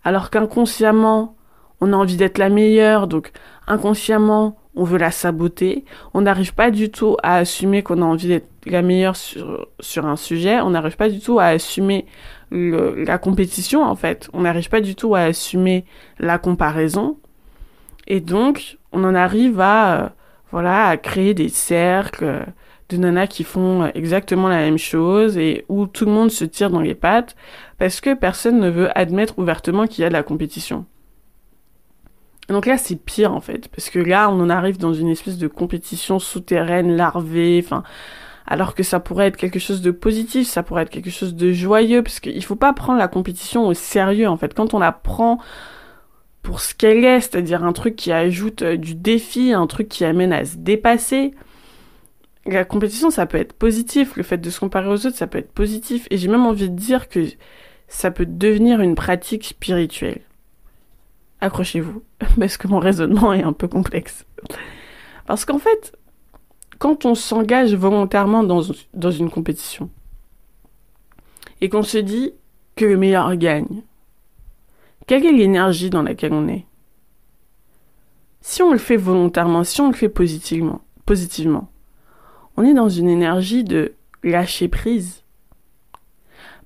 alors 0.05 0.31
qu'inconsciemment, 0.31 1.37
on 1.81 1.93
a 1.93 1.97
envie 1.97 2.17
d'être 2.17 2.39
la 2.39 2.49
meilleure, 2.49 3.07
donc 3.07 3.33
inconsciemment, 3.67 4.57
on 4.75 4.85
veut 4.85 4.99
la 4.99 5.11
saboter. 5.11 5.85
On 6.15 6.23
n'arrive 6.23 6.55
pas 6.55 6.71
du 6.71 6.91
tout 6.91 7.17
à 7.23 7.37
assumer 7.37 7.83
qu'on 7.83 8.03
a 8.03 8.05
envie 8.05 8.29
d'être 8.29 8.49
la 8.67 8.83
meilleure 8.83 9.17
sur, 9.17 9.69
sur 9.81 10.07
un 10.07 10.17
sujet. 10.17 10.61
On 10.61 10.71
n'arrive 10.71 10.97
pas 10.97 11.09
du 11.09 11.21
tout 11.21 11.39
à 11.39 11.47
assumer 11.47 12.07
la 12.53 13.19
compétition, 13.19 13.83
en 13.83 13.97
fait. 13.97 14.29
On 14.33 14.43
n'arrive 14.43 14.69
pas 14.69 14.81
du 14.81 14.95
tout 14.95 15.15
à 15.15 15.21
assumer 15.21 15.85
la 16.19 16.39
comparaison. 16.39 17.19
Et 18.07 18.21
donc, 18.21 18.79
on 18.93 19.05
en 19.05 19.15
arrive 19.15 19.61
à, 19.61 20.05
euh, 20.05 20.09
voilà, 20.51 20.87
à 20.87 20.97
créer 20.97 21.35
des 21.35 21.49
cercles 21.49 22.47
de 22.89 22.97
nanas 22.97 23.27
qui 23.27 23.45
font 23.45 23.91
exactement 23.95 24.49
la 24.49 24.59
même 24.59 24.79
chose 24.79 25.39
et 25.39 25.65
où 25.69 25.87
tout 25.87 26.05
le 26.05 26.13
monde 26.13 26.31
se 26.31 26.45
tire 26.45 26.71
dans 26.71 26.81
les 26.81 26.95
pattes 26.95 27.37
parce 27.79 28.01
que 28.01 28.15
personne 28.15 28.61
ne 28.61 28.69
veut 28.69 28.97
admettre 28.97 29.39
ouvertement 29.39 29.87
qu'il 29.87 30.03
y 30.03 30.05
a 30.05 30.09
de 30.09 30.15
la 30.15 30.23
compétition. 30.23 30.85
Donc 32.49 32.67
là, 32.67 32.77
c'est 32.77 32.97
pire 32.97 33.33
en 33.33 33.41
fait, 33.41 33.69
parce 33.69 33.89
que 33.89 33.99
là, 33.99 34.29
on 34.31 34.41
en 34.41 34.51
arrive 34.51 34.77
dans 34.77 34.93
une 34.93 35.09
espèce 35.09 35.39
de 35.39 35.49
compétition 35.49 36.19
souterraine, 36.19 36.97
larvée, 36.97 37.63
enfin, 37.65 37.83
alors 38.47 38.75
que 38.75 38.83
ça 38.83 39.01
pourrait 39.01 39.29
être 39.29 39.37
quelque 39.37 39.59
chose 39.59 39.83
de 39.83 39.91
positif, 39.91 40.49
ça 40.49 40.63
pourrait 40.63 40.83
être 40.83 40.91
quelque 40.91 41.11
chose 41.11 41.35
de 41.35 41.53
joyeux, 41.53 42.03
parce 42.03 42.21
qu'il 42.21 42.45
faut 42.45 42.57
pas 42.57 42.73
prendre 42.73 42.99
la 42.99 43.09
compétition 43.09 43.67
au 43.67 43.75
sérieux 43.75 44.29
en 44.29 44.37
fait. 44.37 44.55
Quand 44.55 44.75
on 44.75 44.79
la 44.79 44.93
prend 44.93 45.39
pour 46.43 46.61
ce 46.61 46.75
qu'elle 46.75 47.05
est, 47.05 47.21
c'est-à-dire 47.21 47.65
un 47.65 47.73
truc 47.73 47.97
qui 47.97 48.13
ajoute 48.13 48.63
euh, 48.63 48.77
du 48.77 48.95
défi, 48.95 49.53
un 49.53 49.67
truc 49.67 49.89
qui 49.89 50.05
amène 50.05 50.33
à 50.33 50.45
se 50.45 50.57
dépasser. 50.57 51.35
La 52.45 52.65
compétition, 52.65 53.11
ça 53.11 53.27
peut 53.27 53.39
être 53.39 53.53
positif, 53.53 54.17
le 54.17 54.25
fait 54.25 54.39
de 54.39 54.51
se 54.51 54.59
comparer 54.59 54.89
aux 54.89 55.07
autres, 55.07 55.17
ça 55.17 55.29
peut 55.29 55.39
être 55.39 55.53
positif, 55.53 56.09
et 56.11 56.17
j'ai 56.19 56.27
même 56.29 56.45
envie 56.45 56.69
de 56.69 56.75
dire 56.75 57.09
que 57.09 57.25
ça 57.87 58.11
peut 58.11 58.27
devenir 58.27 58.81
une 58.81 58.97
pratique 58.97 59.45
spirituelle. 59.45 60.23
Accrochez-vous, 61.41 62.03
parce 62.39 62.57
que 62.57 62.67
mon 62.67 62.81
raisonnement 62.81 63.33
est 63.33 63.45
un 63.45 63.53
peu 63.53 63.69
complexe. 63.69 64.27
Parce 65.27 65.45
qu'en 65.45 65.59
fait, 65.59 65.97
quand 66.83 67.05
on 67.05 67.15
s'engage 67.15 67.77
volontairement 67.77 68.43
dans, 68.43 68.61
une 69.13 69.31
compétition, 69.31 69.89
et 71.61 71.69
qu'on 71.69 71.85
se 71.85 71.99
dit 71.99 72.33
que 72.75 72.85
le 72.85 72.97
meilleur 72.97 73.37
gagne, 73.37 73.85
quelle 75.07 75.25
est 75.25 75.31
l'énergie 75.31 75.91
dans 75.91 76.03
laquelle 76.03 76.33
on 76.33 76.49
est? 76.49 76.67
Si 78.41 78.65
on 78.65 78.73
le 78.73 78.79
fait 78.79 78.97
volontairement, 78.97 79.63
si 79.63 79.81
on 79.81 79.91
le 79.91 79.95
fait 79.95 80.09
positivement, 80.09 80.81
positivement, 81.07 81.71
on 82.57 82.65
est 82.65 82.75
dans 82.75 82.89
une 82.89 83.09
énergie 83.09 83.63
de 83.63 83.95
lâcher 84.25 84.67
prise. 84.67 85.23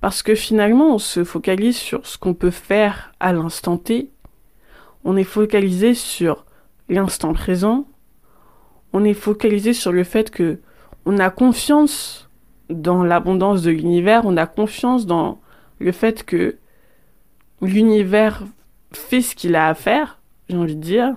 Parce 0.01 0.23
que 0.23 0.33
finalement, 0.33 0.95
on 0.95 0.99
se 0.99 1.23
focalise 1.23 1.77
sur 1.77 2.07
ce 2.07 2.17
qu'on 2.17 2.33
peut 2.33 2.49
faire 2.49 3.13
à 3.19 3.33
l'instant 3.33 3.77
T. 3.77 4.09
On 5.03 5.15
est 5.15 5.23
focalisé 5.23 5.93
sur 5.93 6.47
l'instant 6.89 7.33
présent. 7.33 7.85
On 8.93 9.03
est 9.03 9.13
focalisé 9.13 9.73
sur 9.73 9.91
le 9.91 10.03
fait 10.03 10.31
que 10.31 10.59
on 11.05 11.19
a 11.19 11.29
confiance 11.29 12.29
dans 12.69 13.03
l'abondance 13.03 13.61
de 13.61 13.71
l'univers. 13.71 14.23
On 14.25 14.37
a 14.37 14.45
confiance 14.45 15.05
dans 15.05 15.39
le 15.79 15.91
fait 15.91 16.23
que 16.23 16.57
l'univers 17.61 18.43
fait 18.91 19.21
ce 19.21 19.35
qu'il 19.35 19.55
a 19.55 19.67
à 19.67 19.73
faire, 19.73 20.19
j'ai 20.49 20.57
envie 20.57 20.75
de 20.75 20.81
dire. 20.81 21.15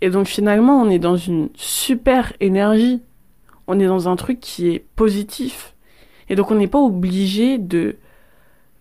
Et 0.00 0.10
donc 0.10 0.26
finalement, 0.26 0.80
on 0.80 0.90
est 0.90 0.98
dans 0.98 1.16
une 1.16 1.48
super 1.54 2.32
énergie. 2.40 3.02
On 3.66 3.78
est 3.80 3.86
dans 3.86 4.08
un 4.08 4.16
truc 4.16 4.40
qui 4.40 4.68
est 4.68 4.86
positif. 4.94 5.74
Et 6.28 6.34
donc 6.36 6.50
on 6.50 6.54
n'est 6.54 6.66
pas 6.66 6.80
obligé 6.80 7.58
de, 7.58 7.96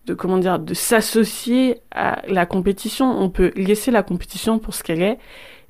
de 0.06 0.14
comment 0.14 0.38
dire, 0.38 0.60
de 0.60 0.74
s'associer 0.74 1.80
à 1.92 2.22
la 2.28 2.46
compétition. 2.46 3.10
On 3.10 3.30
peut 3.30 3.52
laisser 3.56 3.92
la 3.92 4.04
compétition 4.04 4.60
pour 4.60 4.74
ce 4.74 4.84
qu'elle 4.84 5.02
est 5.02 5.20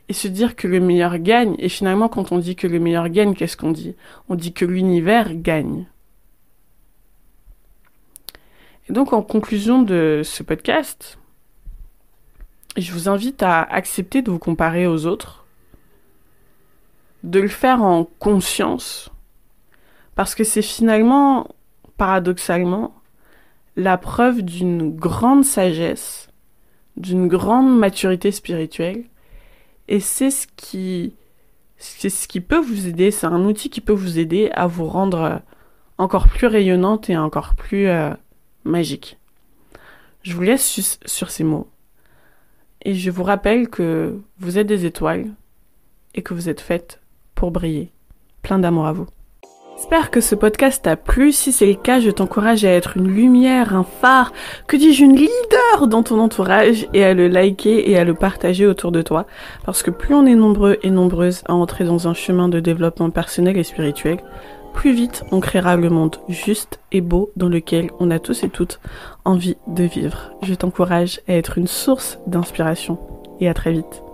et 0.07 0.13
se 0.13 0.27
dire 0.27 0.55
que 0.55 0.67
le 0.67 0.79
meilleur 0.79 1.17
gagne. 1.17 1.55
Et 1.57 1.69
finalement, 1.69 2.09
quand 2.09 2.31
on 2.31 2.37
dit 2.37 2.55
que 2.55 2.67
le 2.67 2.79
meilleur 2.79 3.09
gagne, 3.09 3.33
qu'est-ce 3.33 3.57
qu'on 3.57 3.71
dit? 3.71 3.95
On 4.29 4.35
dit 4.35 4.53
que 4.53 4.65
l'univers 4.65 5.33
gagne. 5.33 5.87
Et 8.87 8.93
donc, 8.93 9.13
en 9.13 9.23
conclusion 9.23 9.81
de 9.81 10.21
ce 10.23 10.43
podcast, 10.43 11.17
je 12.77 12.91
vous 12.91 13.09
invite 13.09 13.41
à 13.41 13.63
accepter 13.63 14.21
de 14.21 14.29
vous 14.29 14.39
comparer 14.39 14.85
aux 14.85 15.05
autres, 15.07 15.45
de 17.23 17.39
le 17.39 17.47
faire 17.47 17.81
en 17.81 18.05
conscience, 18.19 19.09
parce 20.13 20.35
que 20.35 20.43
c'est 20.43 20.61
finalement, 20.61 21.47
paradoxalement, 21.97 22.93
la 23.75 23.97
preuve 23.97 24.43
d'une 24.43 24.95
grande 24.95 25.43
sagesse, 25.43 26.29
d'une 26.95 27.27
grande 27.27 27.77
maturité 27.77 28.31
spirituelle, 28.31 29.05
et 29.87 29.99
c'est 29.99 30.31
ce 30.31 30.47
qui, 30.55 31.13
peut 32.41 32.59
vous 32.59 32.87
aider, 32.87 33.11
c'est 33.11 33.27
un 33.27 33.45
outil 33.45 33.69
qui 33.69 33.81
peut 33.81 33.93
vous 33.93 34.19
aider 34.19 34.49
à 34.53 34.67
vous 34.67 34.85
rendre 34.85 35.41
encore 35.97 36.27
plus 36.27 36.47
rayonnante 36.47 37.09
et 37.09 37.17
encore 37.17 37.55
plus 37.55 37.87
euh, 37.87 38.11
magique. 38.63 39.17
Je 40.23 40.33
vous 40.33 40.41
laisse 40.41 40.99
sur 41.05 41.29
ces 41.29 41.43
mots. 41.43 41.69
Et 42.83 42.95
je 42.95 43.11
vous 43.11 43.23
rappelle 43.23 43.69
que 43.69 44.19
vous 44.39 44.57
êtes 44.57 44.67
des 44.67 44.85
étoiles 44.85 45.31
et 46.13 46.21
que 46.21 46.33
vous 46.33 46.49
êtes 46.49 46.61
faites 46.61 47.01
pour 47.35 47.51
briller. 47.51 47.91
Plein 48.41 48.59
d'amour 48.59 48.87
à 48.87 48.93
vous. 48.93 49.07
J'espère 49.75 50.09
que 50.09 50.21
ce 50.21 50.35
podcast 50.35 50.83
t'a 50.83 50.95
plu. 50.95 51.33
Si 51.33 51.51
c'est 51.51 51.65
le 51.65 51.73
cas, 51.73 51.99
je 51.99 52.09
t'encourage 52.09 52.63
à 52.63 52.69
être 52.69 52.95
une 52.95 53.09
lumière, 53.09 53.75
un 53.75 53.83
phare, 53.83 54.31
que 54.67 54.77
dis-je, 54.77 55.03
une 55.03 55.15
leader 55.15 55.87
dans 55.87 56.01
ton 56.01 56.19
entourage 56.19 56.87
et 56.93 57.03
à 57.03 57.13
le 57.13 57.27
liker 57.27 57.89
et 57.91 57.97
à 57.97 58.05
le 58.05 58.13
partager 58.13 58.65
autour 58.65 58.93
de 58.93 59.01
toi. 59.01 59.25
Parce 59.65 59.83
que 59.83 59.91
plus 59.91 60.15
on 60.15 60.25
est 60.25 60.35
nombreux 60.35 60.77
et 60.81 60.89
nombreuses 60.89 61.43
à 61.45 61.53
entrer 61.53 61.83
dans 61.83 62.07
un 62.07 62.13
chemin 62.13 62.47
de 62.47 62.61
développement 62.61 63.09
personnel 63.09 63.57
et 63.57 63.63
spirituel, 63.63 64.19
plus 64.73 64.93
vite 64.93 65.23
on 65.31 65.41
créera 65.41 65.75
le 65.75 65.89
monde 65.89 66.15
juste 66.29 66.79
et 66.93 67.01
beau 67.01 67.31
dans 67.35 67.49
lequel 67.49 67.91
on 67.99 68.11
a 68.11 68.19
tous 68.19 68.43
et 68.43 68.49
toutes 68.49 68.79
envie 69.25 69.57
de 69.67 69.83
vivre. 69.83 70.31
Je 70.41 70.53
t'encourage 70.53 71.19
à 71.27 71.33
être 71.33 71.57
une 71.57 71.67
source 71.67 72.17
d'inspiration 72.27 72.97
et 73.41 73.49
à 73.49 73.53
très 73.53 73.73
vite. 73.73 74.04